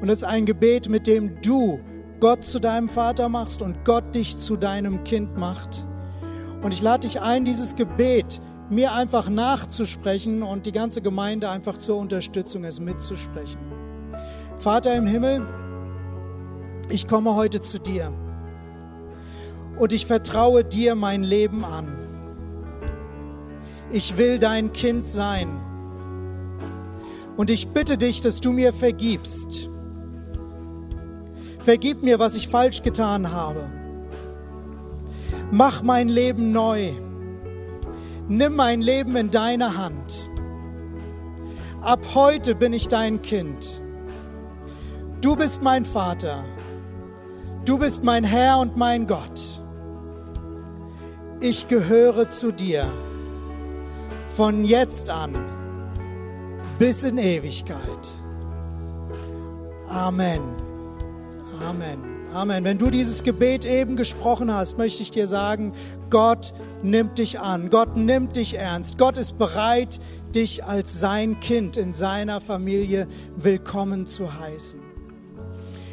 Und 0.00 0.08
das 0.08 0.20
ist 0.20 0.24
ein 0.24 0.46
Gebet, 0.46 0.88
mit 0.88 1.06
dem 1.06 1.38
du 1.42 1.78
Gott 2.20 2.42
zu 2.42 2.58
deinem 2.58 2.88
Vater 2.88 3.28
machst 3.28 3.60
und 3.60 3.84
Gott 3.84 4.14
dich 4.14 4.38
zu 4.38 4.56
deinem 4.56 5.04
Kind 5.04 5.36
macht. 5.36 5.84
Und 6.62 6.72
ich 6.72 6.80
lade 6.80 7.06
dich 7.06 7.20
ein, 7.20 7.44
dieses 7.44 7.76
Gebet 7.76 8.40
mir 8.70 8.94
einfach 8.94 9.28
nachzusprechen 9.28 10.42
und 10.42 10.64
die 10.64 10.72
ganze 10.72 11.02
Gemeinde 11.02 11.50
einfach 11.50 11.76
zur 11.76 11.98
Unterstützung 11.98 12.64
es 12.64 12.80
mitzusprechen. 12.80 13.60
Vater 14.56 14.96
im 14.96 15.06
Himmel, 15.06 15.46
ich 16.88 17.06
komme 17.06 17.34
heute 17.34 17.60
zu 17.60 17.78
dir 17.78 18.10
und 19.80 19.94
ich 19.94 20.04
vertraue 20.04 20.62
dir 20.62 20.94
mein 20.94 21.22
Leben 21.22 21.64
an. 21.64 21.88
Ich 23.90 24.18
will 24.18 24.38
dein 24.38 24.74
Kind 24.74 25.08
sein. 25.08 25.48
Und 27.38 27.48
ich 27.48 27.68
bitte 27.68 27.96
dich, 27.96 28.20
dass 28.20 28.42
du 28.42 28.52
mir 28.52 28.74
vergibst. 28.74 29.70
Vergib 31.58 32.02
mir, 32.02 32.18
was 32.18 32.34
ich 32.34 32.46
falsch 32.46 32.82
getan 32.82 33.32
habe. 33.32 33.70
Mach 35.50 35.82
mein 35.82 36.10
Leben 36.10 36.50
neu. 36.50 36.90
Nimm 38.28 38.56
mein 38.56 38.82
Leben 38.82 39.16
in 39.16 39.30
deine 39.30 39.78
Hand. 39.78 40.28
Ab 41.80 42.00
heute 42.14 42.54
bin 42.54 42.74
ich 42.74 42.86
dein 42.86 43.22
Kind. 43.22 43.80
Du 45.22 45.36
bist 45.36 45.62
mein 45.62 45.86
Vater. 45.86 46.44
Du 47.64 47.78
bist 47.78 48.04
mein 48.04 48.24
Herr 48.24 48.58
und 48.58 48.76
mein 48.76 49.06
Gott 49.06 49.49
ich 51.40 51.68
gehöre 51.68 52.28
zu 52.28 52.52
dir 52.52 52.86
von 54.36 54.64
jetzt 54.64 55.08
an 55.08 55.34
bis 56.78 57.02
in 57.02 57.18
Ewigkeit. 57.18 57.80
Amen. 59.88 60.40
Amen. 61.66 61.98
Amen. 62.32 62.64
Wenn 62.64 62.78
du 62.78 62.90
dieses 62.90 63.24
Gebet 63.24 63.64
eben 63.64 63.96
gesprochen 63.96 64.54
hast, 64.54 64.78
möchte 64.78 65.02
ich 65.02 65.10
dir 65.10 65.26
sagen, 65.26 65.72
Gott 66.10 66.52
nimmt 66.82 67.18
dich 67.18 67.40
an. 67.40 67.70
Gott 67.70 67.96
nimmt 67.96 68.36
dich 68.36 68.54
ernst. 68.54 68.98
Gott 68.98 69.16
ist 69.16 69.36
bereit, 69.36 69.98
dich 70.34 70.62
als 70.62 71.00
sein 71.00 71.40
Kind 71.40 71.76
in 71.76 71.92
seiner 71.92 72.40
Familie 72.40 73.08
willkommen 73.36 74.06
zu 74.06 74.38
heißen. 74.38 74.80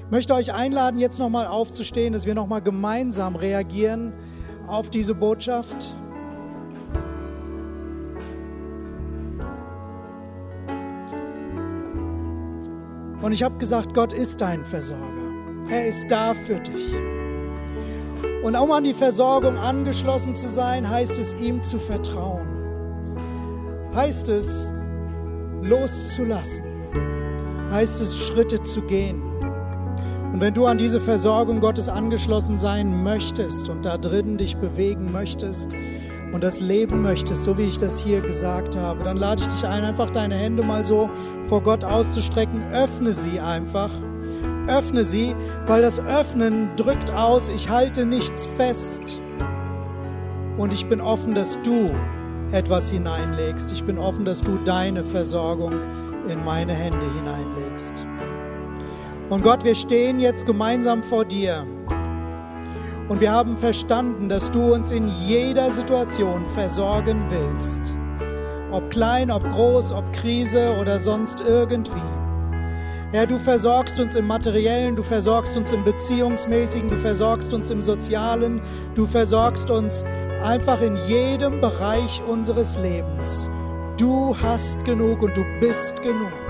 Ich 0.05 0.11
möchte 0.11 0.35
euch 0.35 0.53
einladen, 0.53 0.99
jetzt 0.99 1.19
nochmal 1.19 1.47
aufzustehen, 1.47 2.13
dass 2.13 2.25
wir 2.25 2.35
nochmal 2.35 2.61
gemeinsam 2.61 3.35
reagieren 3.35 4.13
auf 4.67 4.89
diese 4.89 5.15
Botschaft? 5.15 5.95
Und 13.21 13.31
ich 13.31 13.43
habe 13.43 13.57
gesagt, 13.57 13.93
Gott 13.93 14.13
ist 14.13 14.41
dein 14.41 14.63
Versorger. 14.63 15.03
Er 15.69 15.87
ist 15.87 16.09
da 16.09 16.33
für 16.33 16.59
dich. 16.59 16.93
Und 18.43 18.55
um 18.55 18.71
an 18.71 18.83
die 18.83 18.93
Versorgung 18.93 19.57
angeschlossen 19.57 20.35
zu 20.35 20.47
sein, 20.47 20.89
heißt 20.89 21.19
es, 21.19 21.33
ihm 21.33 21.61
zu 21.61 21.79
vertrauen. 21.79 22.47
Heißt 23.93 24.29
es, 24.29 24.71
loszulassen. 25.61 26.63
Heißt 27.71 27.99
es, 27.99 28.17
Schritte 28.17 28.61
zu 28.63 28.81
gehen. 28.83 29.26
Und 30.37 30.41
wenn 30.41 30.53
du 30.53 30.67
an 30.67 30.77
diese 30.77 31.01
Versorgung 31.01 31.59
Gottes 31.61 31.89
angeschlossen 31.89 32.59
sein 32.59 33.01
möchtest 33.01 33.69
und 33.69 33.83
da 33.83 33.97
drin 33.97 34.37
dich 34.37 34.55
bewegen 34.55 35.11
möchtest 35.11 35.71
und 36.31 36.43
das 36.43 36.59
leben 36.59 37.01
möchtest, 37.01 37.43
so 37.43 37.57
wie 37.57 37.63
ich 37.63 37.79
das 37.79 37.99
hier 37.99 38.21
gesagt 38.21 38.75
habe, 38.75 39.03
dann 39.03 39.17
lade 39.17 39.41
ich 39.41 39.47
dich 39.47 39.65
ein, 39.65 39.83
einfach 39.83 40.11
deine 40.11 40.35
Hände 40.35 40.61
mal 40.61 40.85
so 40.85 41.09
vor 41.47 41.63
Gott 41.63 41.83
auszustrecken. 41.83 42.71
Öffne 42.71 43.13
sie 43.13 43.39
einfach. 43.39 43.89
Öffne 44.67 45.05
sie, 45.05 45.35
weil 45.65 45.81
das 45.81 45.99
Öffnen 45.99 46.69
drückt 46.75 47.09
aus, 47.09 47.49
ich 47.49 47.71
halte 47.71 48.05
nichts 48.05 48.45
fest. 48.45 49.19
Und 50.59 50.71
ich 50.71 50.85
bin 50.85 51.01
offen, 51.01 51.33
dass 51.33 51.57
du 51.63 51.95
etwas 52.51 52.91
hineinlegst. 52.91 53.71
Ich 53.71 53.85
bin 53.85 53.97
offen, 53.97 54.23
dass 54.23 54.41
du 54.41 54.59
deine 54.65 55.03
Versorgung 55.03 55.73
in 56.29 56.45
meine 56.45 56.73
Hände 56.73 57.11
hineinlegst. 57.15 58.05
Und 59.29 59.43
Gott, 59.43 59.65
wir 59.65 59.75
stehen 59.75 60.19
jetzt 60.19 60.45
gemeinsam 60.45 61.03
vor 61.03 61.25
dir. 61.25 61.65
Und 63.09 63.19
wir 63.19 63.31
haben 63.31 63.57
verstanden, 63.57 64.29
dass 64.29 64.49
du 64.51 64.73
uns 64.73 64.91
in 64.91 65.09
jeder 65.25 65.69
Situation 65.69 66.45
versorgen 66.45 67.25
willst. 67.29 67.97
Ob 68.71 68.89
klein, 68.89 69.29
ob 69.29 69.49
groß, 69.49 69.91
ob 69.91 70.11
Krise 70.13 70.77
oder 70.79 70.97
sonst 70.97 71.41
irgendwie. 71.41 71.91
Herr, 73.11 73.25
du 73.25 73.37
versorgst 73.37 73.99
uns 73.99 74.15
im 74.15 74.27
materiellen, 74.27 74.95
du 74.95 75.03
versorgst 75.03 75.57
uns 75.57 75.71
im 75.71 75.83
beziehungsmäßigen, 75.83 76.89
du 76.89 76.97
versorgst 76.97 77.53
uns 77.53 77.69
im 77.69 77.81
sozialen, 77.81 78.61
du 78.95 79.05
versorgst 79.05 79.69
uns 79.69 80.03
einfach 80.43 80.81
in 80.81 80.97
jedem 81.07 81.61
Bereich 81.61 82.21
unseres 82.27 82.77
Lebens. 82.77 83.49
Du 83.97 84.35
hast 84.41 84.83
genug 84.85 85.21
und 85.21 85.35
du 85.35 85.43
bist 85.61 86.01
genug. 86.01 86.46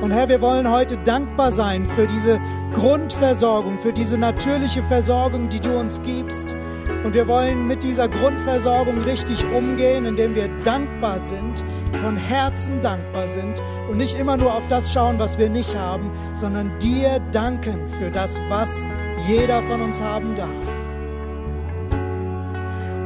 Und 0.00 0.10
Herr, 0.10 0.28
wir 0.28 0.40
wollen 0.40 0.70
heute 0.70 0.96
dankbar 0.98 1.50
sein 1.50 1.86
für 1.88 2.06
diese 2.06 2.40
Grundversorgung, 2.74 3.78
für 3.78 3.92
diese 3.92 4.18
natürliche 4.18 4.82
Versorgung, 4.82 5.48
die 5.48 5.60
du 5.60 5.78
uns 5.78 6.02
gibst. 6.02 6.56
Und 7.04 7.14
wir 7.14 7.26
wollen 7.28 7.66
mit 7.66 7.82
dieser 7.82 8.08
Grundversorgung 8.08 9.02
richtig 9.02 9.44
umgehen, 9.54 10.04
indem 10.04 10.34
wir 10.34 10.48
dankbar 10.64 11.18
sind, 11.18 11.64
von 12.02 12.16
Herzen 12.16 12.80
dankbar 12.82 13.26
sind 13.28 13.62
und 13.90 13.98
nicht 13.98 14.18
immer 14.18 14.36
nur 14.36 14.54
auf 14.54 14.66
das 14.68 14.92
schauen, 14.92 15.18
was 15.18 15.38
wir 15.38 15.48
nicht 15.48 15.76
haben, 15.76 16.10
sondern 16.32 16.78
dir 16.78 17.20
danken 17.30 17.88
für 17.88 18.10
das, 18.10 18.40
was 18.48 18.84
jeder 19.26 19.62
von 19.62 19.80
uns 19.80 20.00
haben 20.00 20.34
darf. 20.34 20.48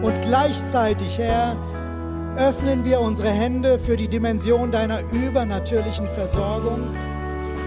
Und 0.03 0.15
gleichzeitig, 0.25 1.19
Herr, 1.19 1.57
öffnen 2.39 2.85
wir 2.85 3.01
unsere 3.01 3.31
Hände 3.31 3.79
für 3.79 3.97
die 3.97 4.09
Dimension 4.09 4.71
deiner 4.71 5.01
übernatürlichen 5.13 6.09
Versorgung. 6.09 6.95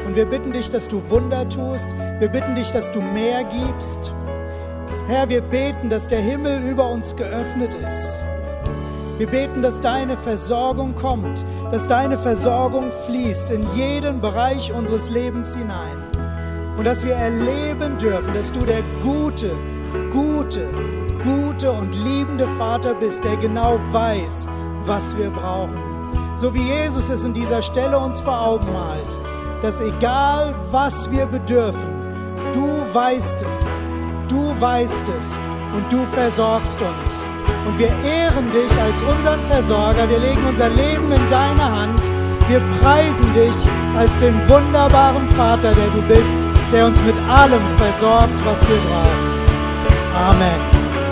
Und 0.07 0.15
wir 0.15 0.25
bitten 0.25 0.53
dich, 0.53 0.69
dass 0.69 0.87
du 0.87 1.01
Wunder 1.09 1.47
tust. 1.49 1.89
Wir 2.19 2.29
bitten 2.29 2.55
dich, 2.55 2.71
dass 2.71 2.89
du 2.91 3.01
mehr 3.01 3.43
gibst. 3.43 4.13
Herr, 5.07 5.27
wir 5.27 5.41
beten, 5.41 5.89
dass 5.89 6.07
der 6.07 6.21
Himmel 6.21 6.61
über 6.61 6.89
uns 6.89 7.15
geöffnet 7.15 7.73
ist. 7.73 8.23
Wir 9.17 9.27
beten, 9.27 9.61
dass 9.61 9.81
deine 9.81 10.17
Versorgung 10.17 10.95
kommt, 10.95 11.45
dass 11.69 11.85
deine 11.85 12.17
Versorgung 12.17 12.91
fließt 12.91 13.51
in 13.51 13.67
jeden 13.75 14.21
Bereich 14.21 14.71
unseres 14.71 15.09
Lebens 15.09 15.55
hinein. 15.55 15.97
Und 16.77 16.85
dass 16.85 17.05
wir 17.05 17.13
erleben 17.13 17.97
dürfen, 17.97 18.33
dass 18.33 18.51
du 18.51 18.61
der 18.61 18.81
gute, 19.03 19.51
gute, 20.11 20.67
gute 21.23 21.71
und 21.71 21.93
liebende 21.93 22.47
Vater 22.57 22.95
bist, 22.95 23.23
der 23.23 23.35
genau 23.35 23.79
weiß, 23.91 24.47
was 24.85 25.15
wir 25.17 25.29
brauchen. 25.29 25.77
So 26.35 26.53
wie 26.53 26.63
Jesus 26.63 27.09
es 27.09 27.23
in 27.23 27.33
dieser 27.33 27.61
Stelle 27.61 27.97
uns 27.97 28.21
vor 28.21 28.39
Augen 28.39 28.71
malt, 28.73 29.19
dass 29.61 29.79
egal 29.79 30.55
was 30.71 31.09
wir 31.11 31.25
bedürfen, 31.25 31.89
du 32.53 32.81
weißt 32.93 33.43
es, 33.43 33.79
du 34.27 34.59
weißt 34.59 35.07
es 35.09 35.39
und 35.75 35.91
du 35.91 36.05
versorgst 36.05 36.81
uns. 36.81 37.27
Und 37.67 37.77
wir 37.77 37.89
ehren 38.03 38.51
dich 38.51 38.71
als 38.81 39.03
unseren 39.03 39.43
Versorger, 39.43 40.09
wir 40.09 40.19
legen 40.19 40.43
unser 40.47 40.69
Leben 40.69 41.11
in 41.11 41.29
deine 41.29 41.63
Hand, 41.63 42.01
wir 42.49 42.59
preisen 42.81 43.33
dich 43.33 43.55
als 43.97 44.17
den 44.19 44.35
wunderbaren 44.49 45.29
Vater, 45.29 45.71
der 45.71 45.89
du 45.89 46.01
bist, 46.07 46.39
der 46.73 46.87
uns 46.87 46.99
mit 47.03 47.15
allem 47.29 47.61
versorgt, 47.77 48.45
was 48.45 48.61
wir 48.67 48.77
brauchen. 48.77 49.31
Amen. 50.15 50.70